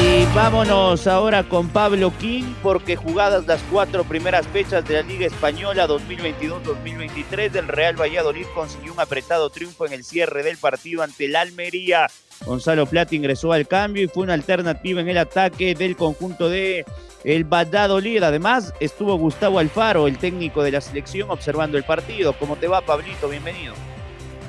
Y 0.00 0.26
vámonos 0.32 1.08
ahora 1.08 1.42
con 1.42 1.68
Pablo 1.70 2.12
King 2.20 2.54
porque 2.62 2.94
jugadas 2.94 3.46
las 3.48 3.60
cuatro 3.64 4.04
primeras 4.04 4.46
fechas 4.46 4.86
de 4.86 4.94
la 4.94 5.02
Liga 5.02 5.26
Española 5.26 5.88
2022-2023 5.88 7.50
del 7.50 7.66
Real 7.66 8.00
Valladolid 8.00 8.46
consiguió 8.54 8.92
un 8.92 9.00
apretado 9.00 9.50
triunfo 9.50 9.86
en 9.86 9.94
el 9.94 10.04
cierre 10.04 10.44
del 10.44 10.56
partido 10.56 11.02
ante 11.02 11.24
el 11.24 11.34
Almería. 11.34 12.06
Gonzalo 12.46 12.86
Plata 12.86 13.16
ingresó 13.16 13.52
al 13.52 13.66
cambio 13.66 14.04
y 14.04 14.06
fue 14.06 14.22
una 14.22 14.34
alternativa 14.34 15.00
en 15.00 15.08
el 15.08 15.18
ataque 15.18 15.74
del 15.74 15.96
conjunto 15.96 16.48
de 16.48 16.84
el 17.24 17.42
Valladolid. 17.42 18.22
Además 18.22 18.72
estuvo 18.78 19.16
Gustavo 19.16 19.58
Alfaro, 19.58 20.06
el 20.06 20.18
técnico 20.18 20.62
de 20.62 20.70
la 20.70 20.80
selección, 20.80 21.28
observando 21.28 21.76
el 21.76 21.82
partido. 21.82 22.38
¿Cómo 22.38 22.54
te 22.54 22.68
va, 22.68 22.82
Pablito? 22.82 23.28
Bienvenido. 23.28 23.74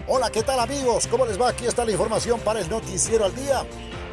Hola, 0.08 0.29
¿qué 0.29 0.44
tal 0.44 0.60
amigos? 0.60 1.08
¿Cómo 1.08 1.25
les 1.25 1.41
va? 1.41 1.50
Aquí 1.50 1.65
está 1.65 1.86
la 1.86 1.91
información 1.91 2.39
para 2.39 2.60
el 2.60 2.70
noticiero 2.70 3.25
al 3.25 3.36
día. 3.36 3.63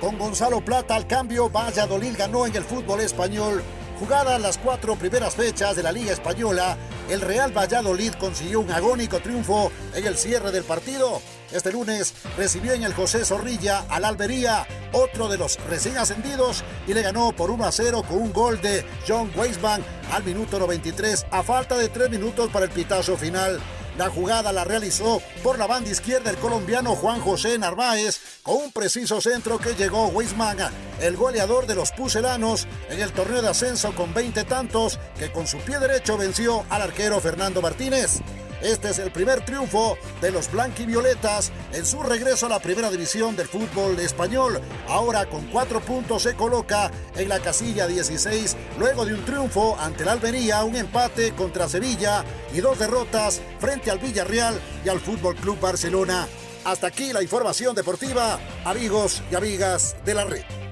Con 0.00 0.18
Gonzalo 0.18 0.60
Plata 0.60 0.94
al 0.94 1.06
cambio, 1.06 1.48
Valladolid 1.48 2.16
ganó 2.18 2.46
en 2.46 2.54
el 2.54 2.64
fútbol 2.64 3.00
español. 3.00 3.62
Jugadas 3.98 4.38
las 4.40 4.58
cuatro 4.58 4.94
primeras 4.96 5.34
fechas 5.34 5.74
de 5.74 5.82
la 5.82 5.90
Liga 5.90 6.12
Española, 6.12 6.76
el 7.08 7.22
Real 7.22 7.56
Valladolid 7.56 8.12
consiguió 8.20 8.60
un 8.60 8.70
agónico 8.70 9.20
triunfo 9.20 9.72
en 9.94 10.06
el 10.06 10.18
cierre 10.18 10.52
del 10.52 10.64
partido. 10.64 11.22
Este 11.50 11.72
lunes 11.72 12.12
recibió 12.36 12.74
en 12.74 12.82
el 12.82 12.92
José 12.92 13.24
Zorrilla 13.24 13.86
al 13.88 14.04
Albería, 14.04 14.66
otro 14.92 15.28
de 15.28 15.38
los 15.38 15.58
recién 15.66 15.96
ascendidos, 15.96 16.62
y 16.86 16.92
le 16.92 17.00
ganó 17.00 17.32
por 17.32 17.50
1 17.50 17.64
a 17.64 17.72
0 17.72 18.02
con 18.06 18.18
un 18.18 18.34
gol 18.34 18.60
de 18.60 18.84
John 19.08 19.30
Weisman 19.34 19.82
al 20.12 20.24
minuto 20.24 20.58
93, 20.58 21.26
a 21.30 21.42
falta 21.42 21.78
de 21.78 21.88
3 21.88 22.10
minutos 22.10 22.50
para 22.50 22.66
el 22.66 22.70
pitazo 22.70 23.16
final. 23.16 23.60
La 23.98 24.10
jugada 24.10 24.52
la 24.52 24.64
realizó 24.64 25.22
por 25.42 25.58
la 25.58 25.66
banda 25.66 25.90
izquierda 25.90 26.30
el 26.30 26.36
colombiano 26.36 26.94
Juan 26.94 27.20
José 27.20 27.58
Narváez 27.58 28.20
con 28.42 28.56
un 28.56 28.72
preciso 28.72 29.22
centro 29.22 29.58
que 29.58 29.74
llegó 29.74 30.08
Weisman, 30.08 30.58
el 31.00 31.16
goleador 31.16 31.66
de 31.66 31.74
los 31.74 31.92
pucelanos 31.92 32.66
en 32.90 33.00
el 33.00 33.12
torneo 33.12 33.40
de 33.40 33.48
ascenso 33.48 33.94
con 33.94 34.12
20 34.12 34.44
tantos 34.44 34.98
que 35.18 35.32
con 35.32 35.46
su 35.46 35.58
pie 35.58 35.78
derecho 35.78 36.18
venció 36.18 36.64
al 36.68 36.82
arquero 36.82 37.20
Fernando 37.20 37.62
Martínez. 37.62 38.20
Este 38.62 38.90
es 38.90 38.98
el 38.98 39.10
primer 39.10 39.44
triunfo 39.44 39.98
de 40.20 40.30
los 40.30 40.50
blanquivioletas 40.50 41.52
en 41.72 41.84
su 41.84 42.02
regreso 42.02 42.46
a 42.46 42.48
la 42.48 42.58
primera 42.58 42.90
división 42.90 43.36
del 43.36 43.48
fútbol 43.48 43.98
español. 44.00 44.60
Ahora 44.88 45.26
con 45.26 45.46
cuatro 45.46 45.80
puntos 45.80 46.22
se 46.22 46.34
coloca 46.34 46.90
en 47.16 47.28
la 47.28 47.40
casilla 47.40 47.86
16 47.86 48.56
luego 48.78 49.04
de 49.04 49.14
un 49.14 49.24
triunfo 49.24 49.76
ante 49.78 50.04
el 50.04 50.08
Almería, 50.08 50.64
un 50.64 50.76
empate 50.76 51.32
contra 51.32 51.68
Sevilla 51.68 52.24
y 52.54 52.60
dos 52.60 52.78
derrotas 52.78 53.40
frente 53.58 53.90
al 53.90 53.98
Villarreal 53.98 54.58
y 54.84 54.88
al 54.88 55.00
Fútbol 55.00 55.36
Club 55.36 55.60
Barcelona. 55.60 56.26
Hasta 56.64 56.88
aquí 56.88 57.12
la 57.12 57.22
información 57.22 57.74
deportiva, 57.76 58.40
amigos 58.64 59.22
y 59.30 59.36
amigas 59.36 59.96
de 60.04 60.14
la 60.14 60.24
red. 60.24 60.65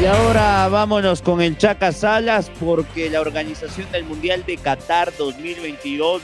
Y 0.00 0.04
ahora 0.04 0.68
vámonos 0.68 1.22
con 1.22 1.40
el 1.40 1.56
Chaca 1.56 1.90
Salas 1.90 2.50
porque 2.60 3.08
la 3.08 3.22
organización 3.22 3.90
del 3.90 4.04
Mundial 4.04 4.44
de 4.46 4.58
Qatar 4.58 5.10
2022 5.16 6.22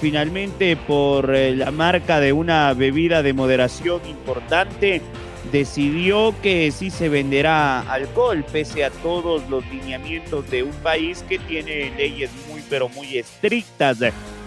finalmente 0.00 0.74
por 0.74 1.34
eh, 1.34 1.54
la 1.54 1.70
marca 1.70 2.18
de 2.18 2.32
una 2.32 2.72
bebida 2.72 3.22
de 3.22 3.34
moderación 3.34 4.00
importante 4.08 5.02
decidió 5.52 6.34
que 6.40 6.72
sí 6.72 6.90
se 6.90 7.10
venderá 7.10 7.80
alcohol 7.92 8.42
pese 8.50 8.84
a 8.84 8.90
todos 8.90 9.46
los 9.50 9.66
lineamientos 9.66 10.50
de 10.50 10.62
un 10.62 10.74
país 10.76 11.22
que 11.28 11.38
tiene 11.38 11.92
leyes 11.96 12.30
muy 12.48 12.62
pero 12.70 12.88
muy 12.88 13.18
estrictas. 13.18 13.98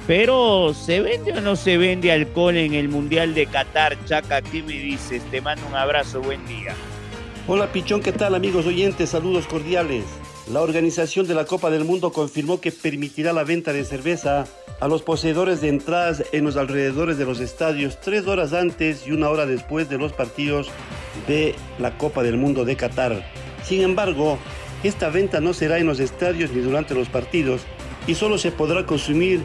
Pero 0.07 0.73
¿se 0.73 0.99
vende 0.99 1.33
o 1.33 1.41
no 1.41 1.55
se 1.55 1.77
vende 1.77 2.11
alcohol 2.11 2.57
en 2.57 2.73
el 2.73 2.89
Mundial 2.89 3.35
de 3.35 3.45
Qatar? 3.45 4.03
Chaca, 4.05 4.41
¿qué 4.41 4.63
me 4.63 4.73
dices? 4.73 5.21
Te 5.29 5.41
mando 5.41 5.65
un 5.67 5.75
abrazo, 5.75 6.21
buen 6.21 6.45
día. 6.47 6.73
Hola 7.45 7.73
Pichón, 7.73 7.99
¿qué 7.99 8.13
tal 8.13 8.35
amigos 8.35 8.65
oyentes? 8.65 9.09
Saludos 9.09 9.47
cordiales. 9.47 10.05
La 10.49 10.61
organización 10.61 11.27
de 11.27 11.33
la 11.33 11.43
Copa 11.43 11.69
del 11.69 11.83
Mundo 11.83 12.13
confirmó 12.13 12.61
que 12.61 12.71
permitirá 12.71 13.33
la 13.33 13.43
venta 13.43 13.73
de 13.73 13.83
cerveza 13.83 14.45
a 14.79 14.87
los 14.87 15.01
poseedores 15.01 15.59
de 15.59 15.67
entradas 15.67 16.23
en 16.31 16.45
los 16.45 16.55
alrededores 16.55 17.17
de 17.17 17.25
los 17.25 17.41
estadios 17.41 17.99
tres 17.99 18.27
horas 18.27 18.53
antes 18.53 19.05
y 19.05 19.11
una 19.11 19.29
hora 19.29 19.45
después 19.45 19.89
de 19.89 19.97
los 19.97 20.13
partidos 20.13 20.69
de 21.27 21.53
la 21.79 21.97
Copa 21.97 22.23
del 22.23 22.37
Mundo 22.37 22.63
de 22.63 22.77
Qatar. 22.77 23.29
Sin 23.61 23.81
embargo, 23.81 24.37
esta 24.85 25.09
venta 25.09 25.41
no 25.41 25.53
será 25.53 25.79
en 25.79 25.87
los 25.87 25.99
estadios 25.99 26.51
ni 26.51 26.61
durante 26.61 26.95
los 26.95 27.09
partidos 27.09 27.63
y 28.07 28.15
solo 28.15 28.37
se 28.37 28.53
podrá 28.53 28.85
consumir 28.85 29.41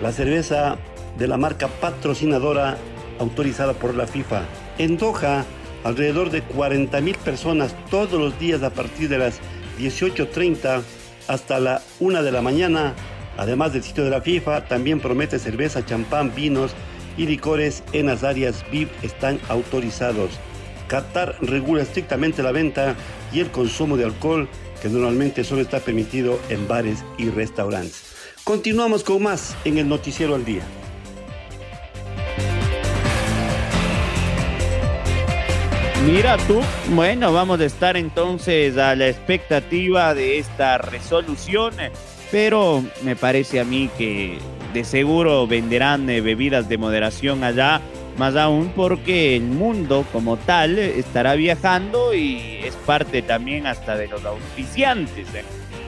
la 0.00 0.12
cerveza 0.12 0.78
de 1.18 1.26
la 1.26 1.36
marca 1.36 1.66
patrocinadora 1.66 2.78
autorizada 3.18 3.72
por 3.72 3.96
la 3.96 4.06
FIFA. 4.06 4.42
En 4.78 4.96
Doha, 4.96 5.44
alrededor 5.84 6.30
de 6.30 6.42
40 6.42 7.00
mil 7.00 7.16
personas 7.16 7.74
todos 7.90 8.20
los 8.20 8.38
días 8.38 8.62
a 8.62 8.70
partir 8.70 9.08
de 9.08 9.18
las 9.18 9.40
18.30 9.78 10.82
hasta 11.28 11.60
la 11.60 11.82
1 12.00 12.22
de 12.22 12.32
la 12.32 12.42
mañana. 12.42 12.94
Además 13.36 13.72
del 13.72 13.82
sitio 13.82 14.04
de 14.04 14.10
la 14.10 14.20
FIFA, 14.20 14.66
también 14.66 15.00
promete 15.00 15.38
cerveza, 15.38 15.84
champán, 15.84 16.34
vinos 16.34 16.72
y 17.16 17.26
licores 17.26 17.82
en 17.92 18.06
las 18.06 18.24
áreas 18.24 18.64
VIP 18.70 18.90
están 19.02 19.40
autorizados. 19.48 20.30
Qatar 20.88 21.36
regula 21.40 21.82
estrictamente 21.82 22.42
la 22.42 22.52
venta 22.52 22.96
y 23.32 23.40
el 23.40 23.50
consumo 23.50 23.96
de 23.96 24.04
alcohol, 24.04 24.48
que 24.82 24.88
normalmente 24.88 25.44
solo 25.44 25.62
está 25.62 25.80
permitido 25.80 26.40
en 26.48 26.66
bares 26.66 27.04
y 27.16 27.28
restaurantes. 27.30 28.02
Continuamos 28.44 29.04
con 29.04 29.22
más 29.22 29.56
en 29.64 29.78
el 29.78 29.88
Noticiero 29.88 30.34
al 30.34 30.44
Día. 30.44 30.64
Mira 36.12 36.36
tú, 36.38 36.60
bueno, 36.88 37.32
vamos 37.32 37.60
a 37.60 37.64
estar 37.64 37.96
entonces 37.96 38.76
a 38.76 38.96
la 38.96 39.06
expectativa 39.06 40.12
de 40.12 40.38
esta 40.38 40.76
resolución, 40.76 41.72
pero 42.32 42.84
me 43.04 43.14
parece 43.14 43.60
a 43.60 43.64
mí 43.64 43.88
que 43.96 44.38
de 44.74 44.82
seguro 44.82 45.46
venderán 45.46 46.10
eh, 46.10 46.20
bebidas 46.20 46.68
de 46.68 46.78
moderación 46.78 47.44
allá, 47.44 47.80
más 48.18 48.34
aún 48.34 48.72
porque 48.74 49.36
el 49.36 49.44
mundo 49.44 50.04
como 50.12 50.36
tal 50.36 50.80
estará 50.80 51.36
viajando 51.36 52.12
y 52.12 52.58
es 52.64 52.74
parte 52.74 53.22
también 53.22 53.68
hasta 53.68 53.96
de 53.96 54.08
los 54.08 54.24
auspiciantes. 54.24 55.28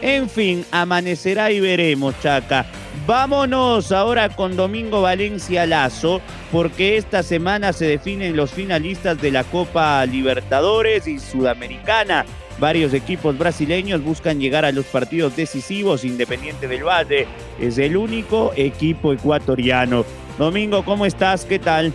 En 0.03 0.31
fin, 0.31 0.65
amanecerá 0.71 1.51
y 1.51 1.59
veremos, 1.59 2.15
Chaca. 2.23 2.65
Vámonos 3.05 3.91
ahora 3.91 4.29
con 4.29 4.55
Domingo 4.55 5.03
Valencia 5.03 5.67
Lazo, 5.67 6.21
porque 6.53 6.97
esta 6.97 7.25
semana 7.25 7.73
se 7.73 7.87
definen 7.87 8.37
los 8.37 8.53
finalistas 8.53 9.21
de 9.21 9.33
la 9.33 9.43
Copa 9.43 10.07
Libertadores 10.07 11.09
y 11.09 11.19
Sudamericana. 11.19 12.25
Varios 12.61 12.95
equipos 12.95 13.37
brasileños 13.37 14.05
buscan 14.05 14.39
llegar 14.39 14.65
a 14.65 14.71
los 14.71 14.87
partidos 14.87 15.35
decisivos. 15.35 16.05
Independiente 16.05 16.69
del 16.69 16.85
Valle 16.85 17.27
es 17.61 17.77
el 17.79 17.97
único 17.97 18.53
equipo 18.55 19.13
ecuatoriano. 19.13 20.05
Domingo, 20.39 20.85
¿cómo 20.85 21.05
estás? 21.05 21.45
¿Qué 21.45 21.59
tal? 21.59 21.93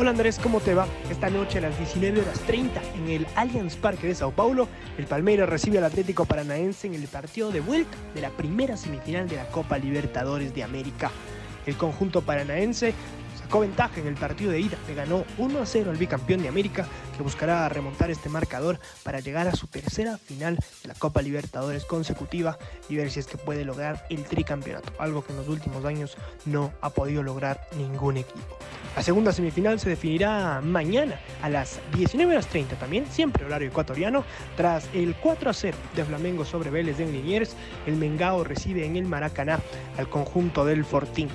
Hola 0.00 0.12
Andrés, 0.12 0.40
¿cómo 0.42 0.60
te 0.60 0.72
va? 0.72 0.86
Esta 1.10 1.28
noche 1.28 1.58
a 1.58 1.60
las 1.60 1.76
19 1.76 2.22
horas 2.22 2.40
30 2.46 2.80
en 2.94 3.08
el 3.10 3.26
Allianz 3.36 3.76
Parque 3.76 4.06
de 4.06 4.14
Sao 4.14 4.30
Paulo, 4.30 4.66
el 4.96 5.04
Palmeiras 5.04 5.46
recibe 5.46 5.76
al 5.76 5.84
Atlético 5.84 6.24
Paranaense 6.24 6.86
en 6.86 6.94
el 6.94 7.06
partido 7.06 7.52
de 7.52 7.60
vuelta 7.60 7.98
de 8.14 8.22
la 8.22 8.30
primera 8.30 8.78
semifinal 8.78 9.28
de 9.28 9.36
la 9.36 9.46
Copa 9.48 9.76
Libertadores 9.76 10.54
de 10.54 10.64
América. 10.64 11.10
El 11.66 11.76
conjunto 11.76 12.22
paranaense 12.22 12.94
sacó 13.50 13.62
ventaja 13.62 13.98
en 13.98 14.06
el 14.06 14.14
partido 14.14 14.52
de 14.52 14.60
ida, 14.60 14.78
le 14.86 14.94
ganó 14.94 15.24
1 15.36 15.60
a 15.60 15.66
0 15.66 15.90
al 15.90 15.96
bicampeón 15.96 16.40
de 16.40 16.46
América, 16.46 16.86
que 17.16 17.24
buscará 17.24 17.68
remontar 17.68 18.08
este 18.08 18.28
marcador 18.28 18.78
para 19.02 19.18
llegar 19.18 19.48
a 19.48 19.56
su 19.56 19.66
tercera 19.66 20.18
final 20.18 20.54
de 20.54 20.88
la 20.88 20.94
Copa 20.94 21.20
Libertadores 21.20 21.84
consecutiva 21.84 22.58
y 22.88 22.94
ver 22.94 23.10
si 23.10 23.18
es 23.18 23.26
que 23.26 23.38
puede 23.38 23.64
lograr 23.64 24.06
el 24.08 24.22
tricampeonato, 24.22 24.92
algo 25.00 25.24
que 25.24 25.32
en 25.32 25.38
los 25.38 25.48
últimos 25.48 25.84
años 25.84 26.16
no 26.46 26.72
ha 26.80 26.90
podido 26.90 27.24
lograr 27.24 27.66
ningún 27.76 28.18
equipo. 28.18 28.56
La 28.94 29.02
segunda 29.02 29.32
semifinal 29.32 29.80
se 29.80 29.88
definirá 29.88 30.60
mañana 30.60 31.18
a 31.42 31.48
las 31.48 31.80
19.30 31.94 32.78
también, 32.78 33.04
siempre 33.10 33.44
horario 33.44 33.66
ecuatoriano. 33.66 34.22
Tras 34.56 34.88
el 34.94 35.16
4 35.16 35.50
a 35.50 35.52
0 35.52 35.76
de 35.96 36.04
Flamengo 36.04 36.44
sobre 36.44 36.70
Vélez 36.70 36.98
de 36.98 37.06
Liniers, 37.06 37.56
el 37.88 37.96
Mengao 37.96 38.44
recibe 38.44 38.86
en 38.86 38.94
el 38.94 39.06
Maracaná 39.06 39.58
al 39.98 40.08
conjunto 40.08 40.64
del 40.64 40.84
Fortín 40.84 41.28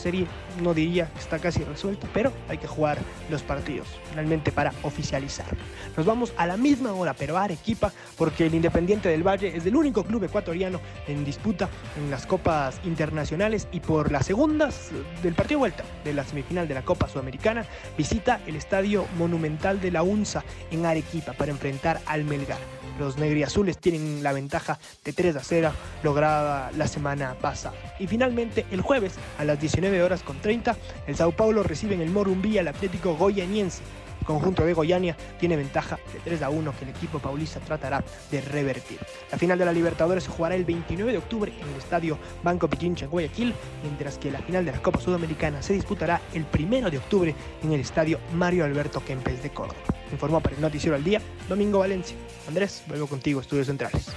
serie 0.00 0.26
no 0.62 0.74
diría 0.74 1.06
que 1.06 1.18
está 1.18 1.38
casi 1.38 1.64
resuelta, 1.64 2.06
pero 2.12 2.32
hay 2.48 2.58
que 2.58 2.66
jugar 2.66 2.98
los 3.30 3.42
partidos 3.42 3.88
finalmente 4.10 4.52
para 4.52 4.72
oficializarlo. 4.82 5.58
Nos 5.96 6.06
vamos 6.06 6.32
a 6.36 6.46
la 6.46 6.56
misma 6.56 6.92
hora, 6.92 7.14
pero 7.14 7.36
a 7.36 7.44
Arequipa, 7.44 7.92
porque 8.16 8.46
el 8.46 8.54
Independiente 8.54 9.08
del 9.08 9.26
Valle 9.26 9.56
es 9.56 9.66
el 9.66 9.74
único 9.74 10.04
club 10.04 10.24
ecuatoriano 10.24 10.80
en 11.08 11.24
disputa 11.24 11.68
en 11.96 12.10
las 12.10 12.26
copas 12.26 12.80
internacionales 12.84 13.68
y 13.72 13.80
por 13.80 14.12
las 14.12 14.26
segundas 14.26 14.90
del 15.22 15.34
partido 15.34 15.58
de 15.58 15.60
vuelta 15.60 15.84
de 16.04 16.14
la 16.14 16.24
semifinal 16.24 16.68
de 16.68 16.74
la 16.74 16.82
Copa 16.82 17.08
Sudamericana 17.08 17.64
visita 17.96 18.40
el 18.46 18.56
Estadio 18.56 19.06
Monumental 19.18 19.80
de 19.80 19.90
la 19.90 20.02
UNSA 20.02 20.44
en 20.70 20.86
Arequipa 20.86 21.32
para 21.32 21.50
enfrentar 21.50 22.00
al 22.06 22.24
Melgar. 22.24 22.58
Los 22.98 23.16
negriazules 23.16 23.78
tienen 23.78 24.22
la 24.22 24.32
ventaja 24.32 24.78
de 25.04 25.14
3 25.14 25.36
a 25.36 25.40
0 25.42 25.72
lograda 26.02 26.70
la 26.76 26.86
semana 26.86 27.34
pasada. 27.40 27.74
Y 27.98 28.06
finalmente 28.06 28.66
el 28.70 28.82
jueves 28.82 29.14
a 29.38 29.44
las 29.44 29.58
19 29.58 29.70
19 29.70 30.02
horas 30.02 30.22
con 30.22 30.36
30, 30.40 30.76
el 31.06 31.16
Sao 31.16 31.32
Paulo 31.32 31.62
recibe 31.62 31.94
en 31.94 32.00
el 32.00 32.10
Morumbí 32.10 32.58
al 32.58 32.68
Atlético 32.68 33.14
Goianiense. 33.14 33.82
El 34.20 34.26
conjunto 34.26 34.64
de 34.64 34.74
Goiania 34.74 35.16
tiene 35.38 35.56
ventaja 35.56 35.98
de 36.12 36.20
3 36.20 36.42
a 36.42 36.50
1 36.50 36.74
que 36.78 36.84
el 36.84 36.90
equipo 36.90 37.18
paulista 37.18 37.58
tratará 37.60 38.04
de 38.30 38.40
revertir. 38.42 38.98
La 39.32 39.38
final 39.38 39.58
de 39.58 39.64
la 39.64 39.72
Libertadores 39.72 40.24
se 40.24 40.30
jugará 40.30 40.54
el 40.54 40.64
29 40.64 41.12
de 41.12 41.18
octubre 41.18 41.52
en 41.58 41.68
el 41.68 41.76
estadio 41.76 42.18
Banco 42.42 42.68
Pichincha 42.68 43.06
en 43.06 43.10
Guayaquil, 43.10 43.54
mientras 43.82 44.18
que 44.18 44.30
la 44.30 44.40
final 44.40 44.64
de 44.64 44.72
la 44.72 44.82
Copa 44.82 45.00
Sudamericana 45.00 45.62
se 45.62 45.72
disputará 45.72 46.20
el 46.34 46.44
1 46.52 46.90
de 46.90 46.98
octubre 46.98 47.34
en 47.62 47.72
el 47.72 47.80
estadio 47.80 48.20
Mario 48.34 48.64
Alberto 48.64 49.02
Kempes 49.02 49.42
de 49.42 49.50
Córdoba. 49.50 49.80
Informó 50.12 50.40
para 50.40 50.54
el 50.54 50.60
Noticiero 50.60 50.96
al 50.96 51.04
Día, 51.04 51.22
Domingo 51.48 51.78
Valencia. 51.78 52.16
Andrés, 52.46 52.82
vuelvo 52.88 53.06
contigo, 53.06 53.40
Estudios 53.40 53.68
Centrales. 53.68 54.12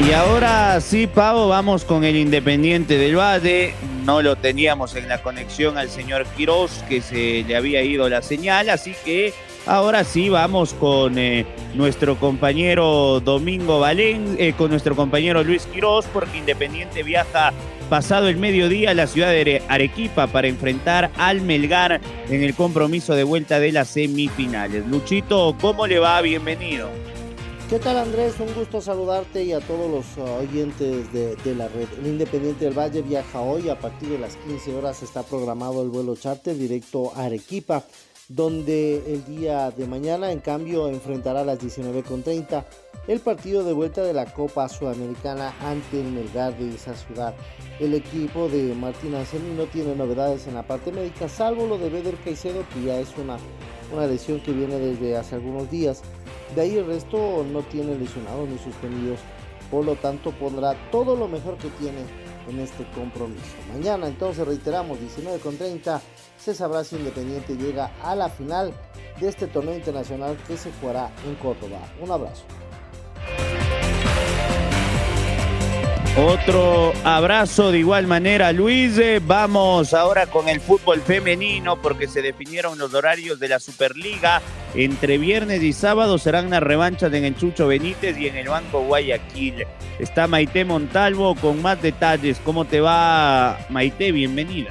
Y 0.00 0.12
ahora 0.12 0.80
sí, 0.80 1.06
Pavo, 1.06 1.48
vamos 1.48 1.84
con 1.84 2.04
el 2.04 2.16
Independiente 2.16 2.98
del 2.98 3.16
Valle. 3.16 3.74
No 4.04 4.22
lo 4.22 4.36
teníamos 4.36 4.96
en 4.96 5.08
la 5.08 5.22
conexión 5.22 5.78
al 5.78 5.88
señor 5.88 6.26
Quirós, 6.36 6.84
que 6.88 7.00
se 7.00 7.44
le 7.46 7.56
había 7.56 7.82
ido 7.82 8.08
la 8.08 8.20
señal, 8.20 8.68
así 8.68 8.94
que 9.04 9.32
ahora 9.66 10.04
sí 10.04 10.28
vamos 10.28 10.74
con 10.74 11.16
eh, 11.16 11.46
nuestro 11.74 12.16
compañero 12.16 13.20
Domingo 13.20 13.78
Valén, 13.78 14.36
eh, 14.38 14.52
con 14.52 14.70
nuestro 14.70 14.96
compañero 14.96 15.42
Luis 15.44 15.66
Quirós, 15.66 16.04
porque 16.12 16.38
Independiente 16.38 17.02
viaja 17.02 17.52
pasado 17.88 18.28
el 18.28 18.36
mediodía 18.36 18.90
a 18.90 18.94
la 18.94 19.06
ciudad 19.06 19.30
de 19.30 19.62
Arequipa 19.68 20.26
para 20.26 20.48
enfrentar 20.48 21.10
al 21.16 21.40
Melgar 21.40 22.00
en 22.28 22.42
el 22.42 22.54
compromiso 22.54 23.14
de 23.14 23.24
vuelta 23.24 23.60
de 23.60 23.72
las 23.72 23.88
semifinales. 23.88 24.86
Luchito, 24.86 25.56
¿cómo 25.60 25.86
le 25.86 25.98
va? 25.98 26.20
Bienvenido. 26.20 26.90
¿Qué 27.70 27.78
tal 27.78 27.96
Andrés? 27.96 28.34
Un 28.40 28.52
gusto 28.52 28.82
saludarte 28.82 29.42
y 29.42 29.52
a 29.54 29.60
todos 29.60 29.90
los 29.90 30.18
uh, 30.18 30.42
oyentes 30.42 31.10
de, 31.14 31.54
la 31.54 31.66
red. 31.66 31.88
El 31.98 32.08
Independiente 32.08 32.66
del 32.66 32.78
Valle 32.78 33.00
viaja 33.00 33.40
hoy 33.40 33.70
a 33.70 33.78
partir 33.78 34.10
de 34.10 34.18
las 34.18 34.36
15 34.36 34.74
horas. 34.74 35.02
Está 35.02 35.22
programado 35.22 35.82
el 35.82 35.88
vuelo 35.88 36.14
charter 36.14 36.58
directo 36.58 37.12
a 37.16 37.24
Arequipa, 37.24 37.82
donde 38.28 39.02
el 39.10 39.24
día 39.24 39.70
de 39.70 39.86
mañana 39.86 40.30
en 40.30 40.40
cambio 40.40 40.88
enfrentará 40.88 41.40
a 41.40 41.44
las 41.44 41.58
19.30 41.58 42.64
el 43.08 43.20
partido 43.20 43.64
de 43.64 43.72
vuelta 43.72 44.02
de 44.02 44.12
la 44.12 44.26
Copa 44.26 44.68
Sudamericana 44.68 45.54
ante 45.60 46.02
el 46.02 46.12
Melgar 46.12 46.56
de 46.58 46.74
esa 46.74 46.94
ciudad. 46.94 47.34
El 47.80 47.94
equipo 47.94 48.46
de 48.50 48.74
Martín 48.74 49.14
Anselmi 49.14 49.54
no 49.54 49.64
tiene 49.64 49.96
novedades 49.96 50.46
en 50.46 50.54
la 50.54 50.66
parte 50.66 50.92
médica, 50.92 51.30
salvo 51.30 51.66
lo 51.66 51.78
de 51.78 51.88
Beder 51.88 52.16
Caicedo, 52.16 52.62
que 52.74 52.82
ya 52.82 53.00
es 53.00 53.08
una, 53.16 53.38
una 53.90 54.06
lesión 54.06 54.40
que 54.40 54.52
viene 54.52 54.78
desde 54.78 55.16
hace 55.16 55.36
algunos 55.36 55.70
días. 55.70 56.02
De 56.54 56.62
ahí 56.62 56.76
el 56.76 56.86
resto 56.86 57.44
no 57.50 57.62
tiene 57.62 57.96
lesionados 57.96 58.48
ni 58.48 58.58
suspendidos. 58.58 59.20
Por 59.70 59.84
lo 59.84 59.96
tanto, 59.96 60.30
pondrá 60.32 60.74
todo 60.90 61.16
lo 61.16 61.26
mejor 61.26 61.56
que 61.56 61.68
tiene 61.70 62.00
en 62.48 62.60
este 62.60 62.84
compromiso. 62.92 63.56
Mañana, 63.72 64.06
entonces, 64.06 64.46
reiteramos, 64.46 65.00
19 65.00 65.38
con 65.38 65.56
30, 65.56 66.00
se 66.36 66.54
sabrá 66.54 66.84
si 66.84 66.96
Independiente 66.96 67.56
llega 67.56 67.90
a 68.02 68.14
la 68.14 68.28
final 68.28 68.72
de 69.18 69.28
este 69.28 69.46
torneo 69.46 69.74
internacional 69.74 70.36
que 70.46 70.56
se 70.56 70.70
jugará 70.80 71.10
en 71.26 71.34
Córdoba. 71.36 71.80
Un 72.00 72.10
abrazo. 72.10 72.44
Otro 76.16 76.92
abrazo 77.02 77.72
de 77.72 77.80
igual 77.80 78.06
manera, 78.06 78.52
Luis. 78.52 79.00
Vamos 79.26 79.92
ahora 79.92 80.26
con 80.26 80.48
el 80.48 80.60
fútbol 80.60 81.00
femenino 81.00 81.74
porque 81.82 82.06
se 82.06 82.22
definieron 82.22 82.78
los 82.78 82.94
horarios 82.94 83.40
de 83.40 83.48
la 83.48 83.58
Superliga. 83.58 84.40
Entre 84.76 85.18
viernes 85.18 85.60
y 85.64 85.72
sábado 85.72 86.16
serán 86.18 86.50
las 86.50 86.62
revanchas 86.62 87.12
en 87.14 87.24
el 87.24 87.36
Chucho 87.36 87.66
Benítez 87.66 88.16
y 88.16 88.28
en 88.28 88.36
el 88.36 88.46
Banco 88.46 88.82
Guayaquil. 88.82 89.66
Está 89.98 90.28
Maite 90.28 90.64
Montalvo 90.64 91.34
con 91.34 91.60
más 91.60 91.82
detalles. 91.82 92.40
¿Cómo 92.44 92.64
te 92.64 92.80
va, 92.80 93.58
Maite? 93.68 94.12
Bienvenida. 94.12 94.70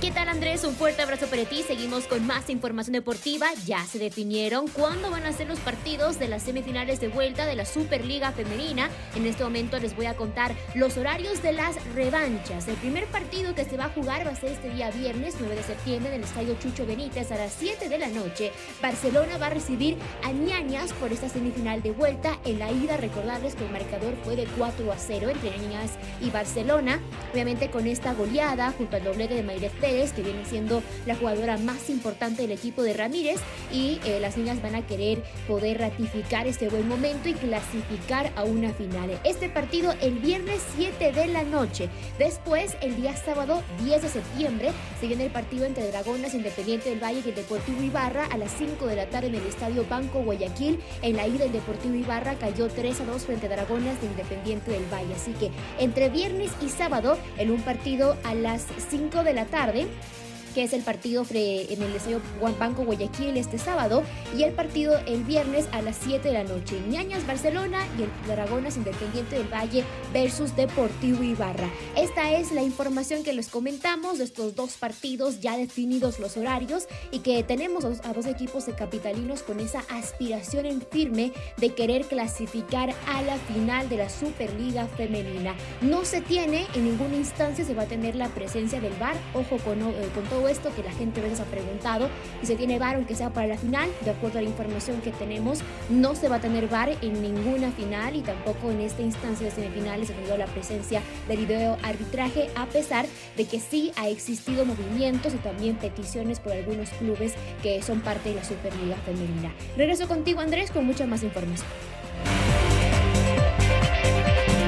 ¿Qué 0.00 0.10
tal 0.10 0.30
Andrés? 0.30 0.64
Un 0.64 0.74
fuerte 0.76 1.02
abrazo 1.02 1.26
para 1.26 1.44
ti. 1.44 1.62
Seguimos 1.62 2.06
con 2.06 2.26
más 2.26 2.48
información 2.48 2.94
deportiva. 2.94 3.48
Ya 3.66 3.84
se 3.84 3.98
definieron 3.98 4.66
cuándo 4.68 5.10
van 5.10 5.26
a 5.26 5.32
ser 5.34 5.46
los 5.46 5.58
partidos 5.58 6.18
de 6.18 6.26
las 6.26 6.42
semifinales 6.42 7.00
de 7.00 7.08
vuelta 7.08 7.44
de 7.44 7.54
la 7.54 7.66
Superliga 7.66 8.32
Femenina. 8.32 8.88
En 9.14 9.26
este 9.26 9.44
momento 9.44 9.78
les 9.78 9.94
voy 9.94 10.06
a 10.06 10.16
contar 10.16 10.56
los 10.74 10.96
horarios 10.96 11.42
de 11.42 11.52
las 11.52 11.76
revanchas. 11.94 12.66
El 12.66 12.76
primer 12.76 13.04
partido 13.08 13.54
que 13.54 13.66
se 13.66 13.76
va 13.76 13.84
a 13.84 13.88
jugar 13.90 14.26
va 14.26 14.30
a 14.30 14.36
ser 14.36 14.52
este 14.52 14.70
día 14.70 14.90
viernes 14.90 15.34
9 15.38 15.54
de 15.54 15.62
septiembre 15.62 16.14
en 16.14 16.22
el 16.22 16.24
Estadio 16.24 16.54
Chucho 16.58 16.86
Benítez 16.86 17.30
a 17.30 17.36
las 17.36 17.52
7 17.58 17.90
de 17.90 17.98
la 17.98 18.08
noche. 18.08 18.52
Barcelona 18.80 19.36
va 19.36 19.48
a 19.48 19.50
recibir 19.50 19.98
a 20.24 20.32
Ñañas 20.32 20.94
por 20.94 21.12
esta 21.12 21.28
semifinal 21.28 21.82
de 21.82 21.90
vuelta. 21.90 22.38
En 22.46 22.58
la 22.58 22.72
ida, 22.72 22.96
recordarles 22.96 23.54
que 23.54 23.66
el 23.66 23.70
marcador 23.70 24.14
fue 24.24 24.34
de 24.34 24.46
4 24.56 24.90
a 24.90 24.96
0 24.96 25.28
entre 25.28 25.50
Ñañas 25.58 25.90
y 26.22 26.30
Barcelona. 26.30 27.00
Obviamente 27.34 27.70
con 27.70 27.86
esta 27.86 28.14
goleada 28.14 28.72
junto 28.78 28.96
al 28.96 29.04
doblete 29.04 29.34
de 29.34 29.42
Mayret 29.42 29.72
que 29.90 30.22
viene 30.22 30.44
siendo 30.44 30.84
la 31.04 31.16
jugadora 31.16 31.58
más 31.58 31.90
importante 31.90 32.42
del 32.42 32.52
equipo 32.52 32.82
de 32.82 32.92
Ramírez, 32.92 33.40
y 33.72 33.98
eh, 34.04 34.20
las 34.20 34.36
niñas 34.36 34.62
van 34.62 34.76
a 34.76 34.86
querer 34.86 35.20
poder 35.48 35.78
ratificar 35.78 36.46
este 36.46 36.68
buen 36.68 36.86
momento 36.86 37.28
y 37.28 37.34
clasificar 37.34 38.30
a 38.36 38.44
una 38.44 38.72
final. 38.72 39.18
Este 39.24 39.48
partido 39.48 39.92
el 40.00 40.18
viernes 40.18 40.60
7 40.76 41.10
de 41.12 41.26
la 41.26 41.42
noche. 41.42 41.88
Después, 42.18 42.76
el 42.82 42.94
día 42.96 43.16
sábado 43.16 43.62
10 43.82 44.02
de 44.02 44.08
septiembre, 44.08 44.70
se 45.00 45.08
viene 45.08 45.26
el 45.26 45.32
partido 45.32 45.64
entre 45.64 45.90
Dragonas 45.90 46.34
Independiente 46.34 46.90
del 46.90 47.02
Valle 47.02 47.22
y 47.24 47.28
el 47.30 47.34
Deportivo 47.34 47.82
Ibarra 47.82 48.26
a 48.26 48.36
las 48.36 48.52
5 48.52 48.86
de 48.86 48.94
la 48.94 49.06
tarde 49.06 49.26
en 49.26 49.34
el 49.34 49.46
Estadio 49.46 49.84
Banco 49.88 50.22
Guayaquil. 50.22 50.78
En 51.02 51.16
la 51.16 51.26
ida, 51.26 51.46
el 51.46 51.52
Deportivo 51.52 51.96
Ibarra 51.96 52.34
cayó 52.34 52.68
3 52.68 53.00
a 53.00 53.04
2 53.06 53.22
frente 53.24 53.46
a 53.46 53.50
Dragonas 53.50 54.00
de 54.00 54.06
Independiente 54.06 54.70
del 54.70 54.84
Valle. 54.92 55.14
Así 55.14 55.32
que 55.32 55.50
entre 55.80 56.10
viernes 56.10 56.52
y 56.62 56.68
sábado, 56.68 57.18
en 57.38 57.50
un 57.50 57.60
partido 57.62 58.16
a 58.22 58.34
las 58.34 58.66
5 58.90 59.24
de 59.24 59.34
la 59.34 59.46
tarde, 59.46 59.79
sabe? 59.80 60.19
Que 60.54 60.64
es 60.64 60.72
el 60.72 60.82
partido 60.82 61.24
en 61.30 61.82
el 61.82 61.94
Estadio 61.94 62.20
Banco 62.58 62.84
Guayaquil 62.84 63.36
este 63.36 63.58
sábado, 63.58 64.02
y 64.36 64.42
el 64.42 64.52
partido 64.52 64.98
el 65.06 65.24
viernes 65.24 65.66
a 65.72 65.82
las 65.82 65.96
7 66.02 66.28
de 66.28 66.34
la 66.34 66.44
noche. 66.44 66.80
Ñañas 66.88 67.26
Barcelona 67.26 67.86
y 67.98 68.02
el 68.02 68.10
Dragonas 68.26 68.76
Independiente 68.76 69.36
del 69.36 69.52
Valle 69.52 69.84
versus 70.12 70.56
Deportivo 70.56 71.22
Ibarra. 71.22 71.68
Esta 71.96 72.32
es 72.32 72.52
la 72.52 72.62
información 72.62 73.22
que 73.22 73.32
les 73.32 73.48
comentamos 73.48 74.18
de 74.18 74.24
estos 74.24 74.54
dos 74.54 74.76
partidos, 74.76 75.40
ya 75.40 75.56
definidos 75.56 76.18
los 76.18 76.36
horarios, 76.36 76.86
y 77.10 77.20
que 77.20 77.42
tenemos 77.42 77.84
a 77.84 78.12
dos 78.12 78.26
equipos 78.26 78.66
de 78.66 78.74
capitalinos 78.74 79.42
con 79.42 79.60
esa 79.60 79.80
aspiración 79.88 80.66
en 80.66 80.82
firme 80.82 81.32
de 81.56 81.74
querer 81.74 82.06
clasificar 82.06 82.94
a 83.06 83.22
la 83.22 83.36
final 83.38 83.88
de 83.88 83.96
la 83.96 84.08
Superliga 84.08 84.86
Femenina. 84.86 85.54
No 85.80 86.04
se 86.04 86.20
tiene 86.20 86.66
en 86.74 86.84
ninguna 86.84 87.16
instancia, 87.16 87.64
se 87.64 87.74
va 87.74 87.82
a 87.82 87.86
tener 87.86 88.16
la 88.16 88.28
presencia 88.28 88.80
del 88.80 88.92
VAR, 88.94 89.16
ojo 89.34 89.56
con, 89.58 89.80
eh, 89.80 90.08
con 90.14 90.24
todo 90.24 90.39
esto 90.48 90.74
que 90.74 90.82
la 90.82 90.92
gente 90.92 91.20
a 91.20 91.22
veces 91.24 91.40
ha 91.40 91.44
preguntado 91.44 92.08
y 92.42 92.46
se 92.46 92.56
tiene 92.56 92.78
VAR 92.78 92.96
aunque 92.96 93.14
sea 93.14 93.30
para 93.30 93.46
la 93.46 93.58
final, 93.58 93.88
de 94.04 94.10
acuerdo 94.10 94.38
a 94.38 94.42
la 94.42 94.48
información 94.48 95.00
que 95.00 95.10
tenemos, 95.10 95.60
no 95.88 96.14
se 96.14 96.28
va 96.28 96.36
a 96.36 96.40
tener 96.40 96.68
VAR 96.68 96.90
en 97.02 97.22
ninguna 97.22 97.70
final 97.72 98.16
y 98.16 98.20
tampoco 98.22 98.70
en 98.70 98.80
esta 98.80 99.02
instancia 99.02 99.46
de 99.46 99.52
semifinales 99.52 100.08
se 100.08 100.14
tenido 100.14 100.36
la 100.36 100.46
presencia 100.46 101.02
del 101.28 101.38
video 101.38 101.76
arbitraje 101.82 102.50
a 102.56 102.66
pesar 102.66 103.06
de 103.36 103.44
que 103.44 103.60
sí 103.60 103.92
ha 103.96 104.08
existido 104.08 104.64
movimientos 104.64 105.34
y 105.34 105.38
también 105.38 105.76
peticiones 105.76 106.40
por 106.40 106.52
algunos 106.52 106.90
clubes 106.90 107.34
que 107.62 107.82
son 107.82 108.00
parte 108.00 108.30
de 108.30 108.36
la 108.36 108.44
Superliga 108.44 108.96
Femenina. 109.04 109.52
Regreso 109.76 110.08
contigo 110.08 110.40
Andrés 110.40 110.70
con 110.70 110.84
mucha 110.84 111.06
más 111.06 111.22
información. 111.22 111.68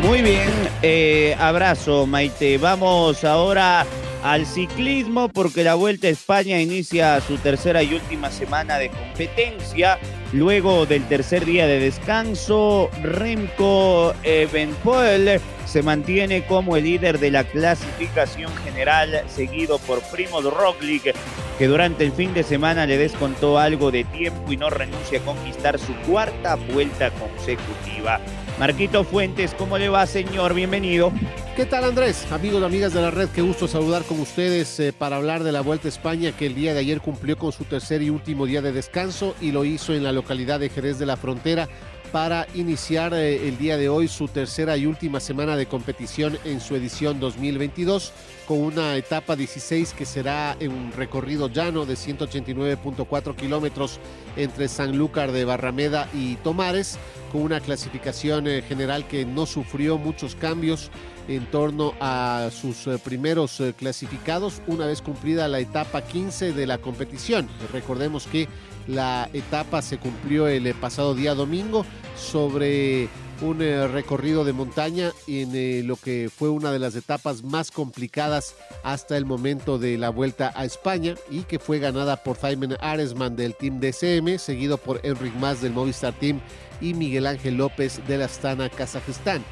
Muy 0.03 0.21
bien, 0.21 0.51
eh, 0.83 1.37
abrazo 1.39 2.07
Maite. 2.07 2.59
Vamos 2.59 3.23
ahora 3.23 3.87
al 4.23 4.47
ciclismo 4.47 5.29
porque 5.29 5.65
la 5.65 5.75
Vuelta 5.75 6.07
a 6.07 6.11
España 6.11 6.61
inicia 6.61 7.21
su 7.21 7.37
tercera 7.39 7.83
y 7.83 7.95
última 7.95 8.31
semana 8.31 8.79
de 8.79 8.91
competencia. 8.91 9.99
Luego 10.33 10.87
del 10.87 11.07
tercer 11.09 11.45
día 11.45 11.67
de 11.67 11.79
descanso, 11.79 12.89
Remco 13.03 14.15
Evenpoel 14.23 15.41
se 15.67 15.83
mantiene 15.83 16.45
como 16.45 16.77
el 16.77 16.85
líder 16.85 17.19
de 17.19 17.31
la 17.31 17.45
clasificación 17.45 18.51
general, 18.65 19.25
seguido 19.27 19.79
por 19.79 20.01
Primo 20.03 20.41
Roglic, 20.41 21.15
que 21.59 21.67
durante 21.67 22.05
el 22.05 22.13
fin 22.13 22.33
de 22.35 22.43
semana 22.43 22.87
le 22.87 22.99
descontó 22.99 23.59
algo 23.59 23.91
de 23.91 24.05
tiempo 24.05 24.53
y 24.53 24.57
no 24.57 24.71
renuncia 24.71 25.19
a 25.19 25.23
conquistar 25.23 25.79
su 25.79 25.95
cuarta 26.07 26.57
vuelta 26.57 27.11
consecutiva. 27.11 28.21
Marquito 28.59 29.03
Fuentes, 29.03 29.55
¿cómo 29.55 29.79
le 29.79 29.89
va, 29.89 30.07
señor? 30.07 30.55
Bienvenido. 30.55 31.13
¿Qué 31.57 31.67
tal, 31.67 31.85
Andrés? 31.85 32.31
Amigos 32.31 32.63
amigas 32.63 32.93
de 32.93 33.01
la 33.01 33.11
red, 33.11 33.29
qué 33.29 33.43
gusto 33.43 33.67
saludar 33.67 34.05
con 34.05 34.21
ustedes 34.21 34.79
eh, 34.79 34.93
para 34.93 35.17
hablar 35.17 35.43
de 35.43 35.53
la 35.53 35.63
Vuelta 35.63 35.89
a 35.89 35.91
España 35.91 36.33
que 36.33 36.47
el 36.47 36.55
día 36.55 36.73
de 36.73 36.81
ayer 36.81 37.01
cumplió 37.01 37.37
con 37.37 37.53
su 37.53 37.65
tercer 37.65 38.03
y 38.03 38.11
último 38.11 38.47
día 38.47 38.63
de 38.63 38.73
descanso 38.73 39.35
y 39.41 39.53
lo 39.53 39.65
hizo 39.65 39.95
en 39.95 40.05
la 40.05 40.13
localidad 40.13 40.61
de 40.61 40.69
Jerez 40.69 40.99
de 40.99 41.07
la 41.07 41.17
Frontera 41.17 41.69
para 42.13 42.47
iniciar 42.55 43.15
eh, 43.15 43.49
el 43.49 43.57
día 43.57 43.79
de 43.79 43.89
hoy 43.89 44.07
su 44.07 44.29
tercera 44.29 44.77
y 44.77 44.85
última 44.85 45.19
semana 45.19 45.57
de 45.57 45.67
competición 45.67 46.39
en 46.45 46.61
su 46.61 46.77
edición 46.77 47.19
2022 47.19 48.13
con 48.47 48.59
una 48.59 48.97
etapa 48.97 49.35
16 49.35 49.95
que 49.95 50.05
será 50.05 50.55
en 50.61 50.73
un 50.73 50.93
recorrido 50.93 51.49
llano 51.49 51.87
de 51.87 51.95
189.4 51.95 53.35
kilómetros 53.35 53.99
entre 54.37 54.69
Sanlúcar 54.69 55.33
de 55.33 55.47
Barrameda 55.47 56.09
y 56.13 56.37
Tomares, 56.37 56.99
con 57.31 57.43
una 57.43 57.61
clasificación 57.61 58.47
eh, 58.47 58.63
general 58.63 59.09
que 59.09 59.25
no 59.25 59.47
sufrió 59.47 59.97
muchos 59.97 60.35
cambios 60.35 60.91
en 61.29 61.47
torno 61.47 61.95
a 62.01 62.51
sus 62.53 62.87
eh, 62.89 62.99
primeros 63.03 63.63
clasificados 63.79 64.61
una 64.67 64.87
vez 64.87 65.01
cumplida 65.01 65.49
la 65.49 65.61
etapa 65.61 66.03
15 66.03 66.53
de 66.53 66.67
la 66.67 66.79
competición. 66.79 67.49
Recordemos 67.73 68.27
que 68.27 68.49
la 68.87 69.29
etapa 69.33 69.83
se 69.83 69.99
cumplió 69.99 70.49
el 70.49 70.67
eh, 70.67 70.75
pasado 70.75 71.15
día 71.15 71.35
domingo 71.35 71.85
sobre 72.17 73.09
un 73.41 73.61
eh, 73.61 73.89
recorrido 73.89 74.45
de 74.45 74.53
montaña 74.53 75.11
en 75.27 75.51
eh, 75.55 75.83
lo 75.85 75.97
que 75.97 76.31
fue 76.35 76.49
una 76.49 76.71
de 76.71 76.79
las 76.79 76.95
etapas 76.95 77.43
más 77.43 77.71
complicadas 77.71 78.55
hasta 78.85 79.17
el 79.17 79.27
momento 79.27 79.79
de 79.79 79.99
la 79.99 80.11
vuelta 80.11 80.53
a 80.55 80.65
España 80.65 81.17
y 81.31 81.43
que 81.43 81.59
fue 81.59 81.79
ganada 81.79 82.23
por 82.23 82.37
Simon 82.37 82.77
Aresman 82.81 83.35
del 83.35 83.55
Team 83.57 83.81
DCM, 83.81 84.39
seguido 84.39 84.79
por 84.79 85.01
Enric 85.05 85.35
Mas 85.35 85.61
del 85.61 85.73
Movistar 85.73 86.13
Team 86.15 86.41
y 86.81 86.95
Miguel 86.95 87.27
Ángel 87.27 87.57
López 87.57 88.01
del 88.07 88.23
Astana, 88.23 88.69
Kazajistán 88.69 89.43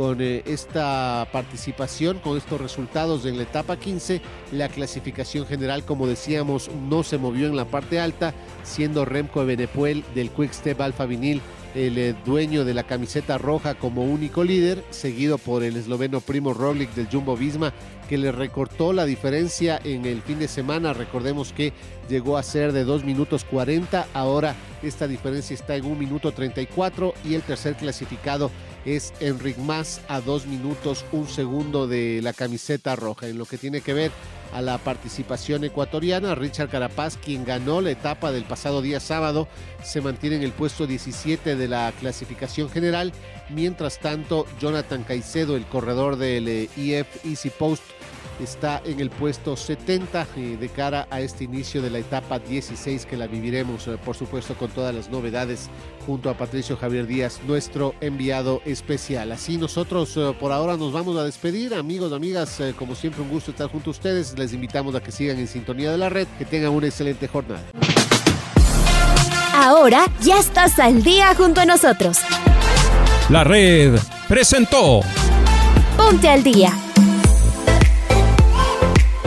con 0.00 0.22
eh, 0.22 0.42
esta 0.46 1.28
participación, 1.30 2.20
con 2.20 2.38
estos 2.38 2.58
resultados 2.58 3.26
en 3.26 3.36
la 3.36 3.42
etapa 3.42 3.76
15, 3.76 4.22
la 4.50 4.70
clasificación 4.70 5.44
general, 5.44 5.84
como 5.84 6.06
decíamos, 6.06 6.70
no 6.88 7.02
se 7.02 7.18
movió 7.18 7.46
en 7.48 7.54
la 7.54 7.66
parte 7.66 8.00
alta, 8.00 8.32
siendo 8.62 9.04
Remco 9.04 9.44
Benepuel 9.44 10.02
del 10.14 10.30
Quick 10.30 10.54
Step 10.54 10.80
Alfa 10.80 11.04
Vinil 11.04 11.42
el 11.74 11.98
eh, 11.98 12.14
dueño 12.24 12.64
de 12.64 12.74
la 12.74 12.84
camiseta 12.84 13.38
roja 13.38 13.74
como 13.74 14.04
único 14.04 14.42
líder, 14.42 14.82
seguido 14.90 15.38
por 15.38 15.62
el 15.62 15.76
esloveno 15.76 16.20
Primo 16.20 16.54
Roglic 16.54 16.92
del 16.94 17.08
Jumbo 17.08 17.36
Visma, 17.36 17.72
que 18.08 18.18
le 18.18 18.32
recortó 18.32 18.92
la 18.92 19.04
diferencia 19.04 19.80
en 19.84 20.04
el 20.04 20.22
fin 20.22 20.38
de 20.38 20.48
semana. 20.48 20.92
Recordemos 20.92 21.52
que 21.52 21.72
llegó 22.08 22.36
a 22.36 22.42
ser 22.42 22.72
de 22.72 22.84
2 22.84 23.04
minutos 23.04 23.44
40, 23.44 24.08
ahora 24.14 24.56
esta 24.82 25.06
diferencia 25.06 25.54
está 25.54 25.76
en 25.76 25.84
1 25.84 25.94
minuto 25.94 26.32
34 26.32 27.14
y 27.24 27.34
el 27.34 27.42
tercer 27.42 27.74
clasificado 27.74 28.50
es 28.84 29.12
Enric 29.20 29.58
Mas 29.58 30.00
a 30.08 30.20
2 30.20 30.46
minutos 30.46 31.04
1 31.12 31.28
segundo 31.28 31.86
de 31.86 32.20
la 32.22 32.32
camiseta 32.32 32.96
roja. 32.96 33.28
En 33.28 33.38
lo 33.38 33.46
que 33.46 33.58
tiene 33.58 33.80
que 33.80 33.94
ver 33.94 34.10
a 34.52 34.60
la 34.60 34.78
participación 34.78 35.64
ecuatoriana. 35.64 36.34
Richard 36.34 36.70
Carapaz, 36.70 37.16
quien 37.16 37.44
ganó 37.44 37.80
la 37.80 37.90
etapa 37.90 38.32
del 38.32 38.44
pasado 38.44 38.82
día 38.82 39.00
sábado, 39.00 39.48
se 39.82 40.00
mantiene 40.00 40.36
en 40.36 40.42
el 40.42 40.52
puesto 40.52 40.86
17 40.86 41.56
de 41.56 41.68
la 41.68 41.92
clasificación 41.98 42.68
general. 42.68 43.12
Mientras 43.48 43.98
tanto, 43.98 44.46
Jonathan 44.60 45.04
Caicedo, 45.04 45.56
el 45.56 45.66
corredor 45.66 46.16
del 46.16 46.48
eh, 46.48 46.68
e 46.76 47.04
Easy 47.24 47.50
Post, 47.50 47.82
está 48.40 48.82
en 48.84 49.00
el 49.00 49.10
puesto 49.10 49.56
70 49.56 50.26
eh, 50.36 50.56
de 50.58 50.68
cara 50.68 51.06
a 51.10 51.20
este 51.20 51.44
inicio 51.44 51.82
de 51.82 51.90
la 51.90 51.98
etapa 51.98 52.38
16 52.38 53.06
que 53.06 53.16
la 53.16 53.26
viviremos, 53.26 53.86
eh, 53.88 53.98
por 54.04 54.16
supuesto, 54.16 54.54
con 54.54 54.70
todas 54.70 54.94
las 54.94 55.10
novedades 55.10 55.68
junto 56.06 56.30
a 56.30 56.34
Patricio 56.34 56.76
Javier 56.76 57.06
Díaz, 57.06 57.40
nuestro 57.46 57.94
enviado 58.00 58.62
especial. 58.64 59.32
Así 59.32 59.56
nosotros 59.56 60.16
eh, 60.16 60.34
por 60.38 60.52
ahora 60.52 60.76
nos 60.76 60.92
vamos 60.92 61.16
a 61.16 61.24
despedir. 61.24 61.74
Amigos, 61.74 62.12
amigas, 62.12 62.60
como 62.78 62.94
siempre 62.94 63.22
un 63.22 63.28
gusto 63.28 63.50
estar 63.50 63.68
junto 63.70 63.90
a 63.90 63.92
ustedes. 63.92 64.38
Les 64.38 64.52
invitamos 64.52 64.94
a 64.94 65.00
que 65.00 65.12
sigan 65.12 65.38
en 65.38 65.48
sintonía 65.48 65.90
de 65.90 65.98
la 65.98 66.08
red, 66.08 66.26
que 66.38 66.44
tengan 66.44 66.70
una 66.72 66.86
excelente 66.86 67.28
jornada. 67.28 67.62
Ahora 69.54 70.06
ya 70.20 70.38
estás 70.38 70.78
al 70.78 71.02
día 71.02 71.34
junto 71.34 71.60
a 71.60 71.66
nosotros. 71.66 72.18
La 73.28 73.44
red 73.44 73.98
presentó. 74.28 75.00
Ponte 75.96 76.28
al 76.28 76.42
día 76.42 76.72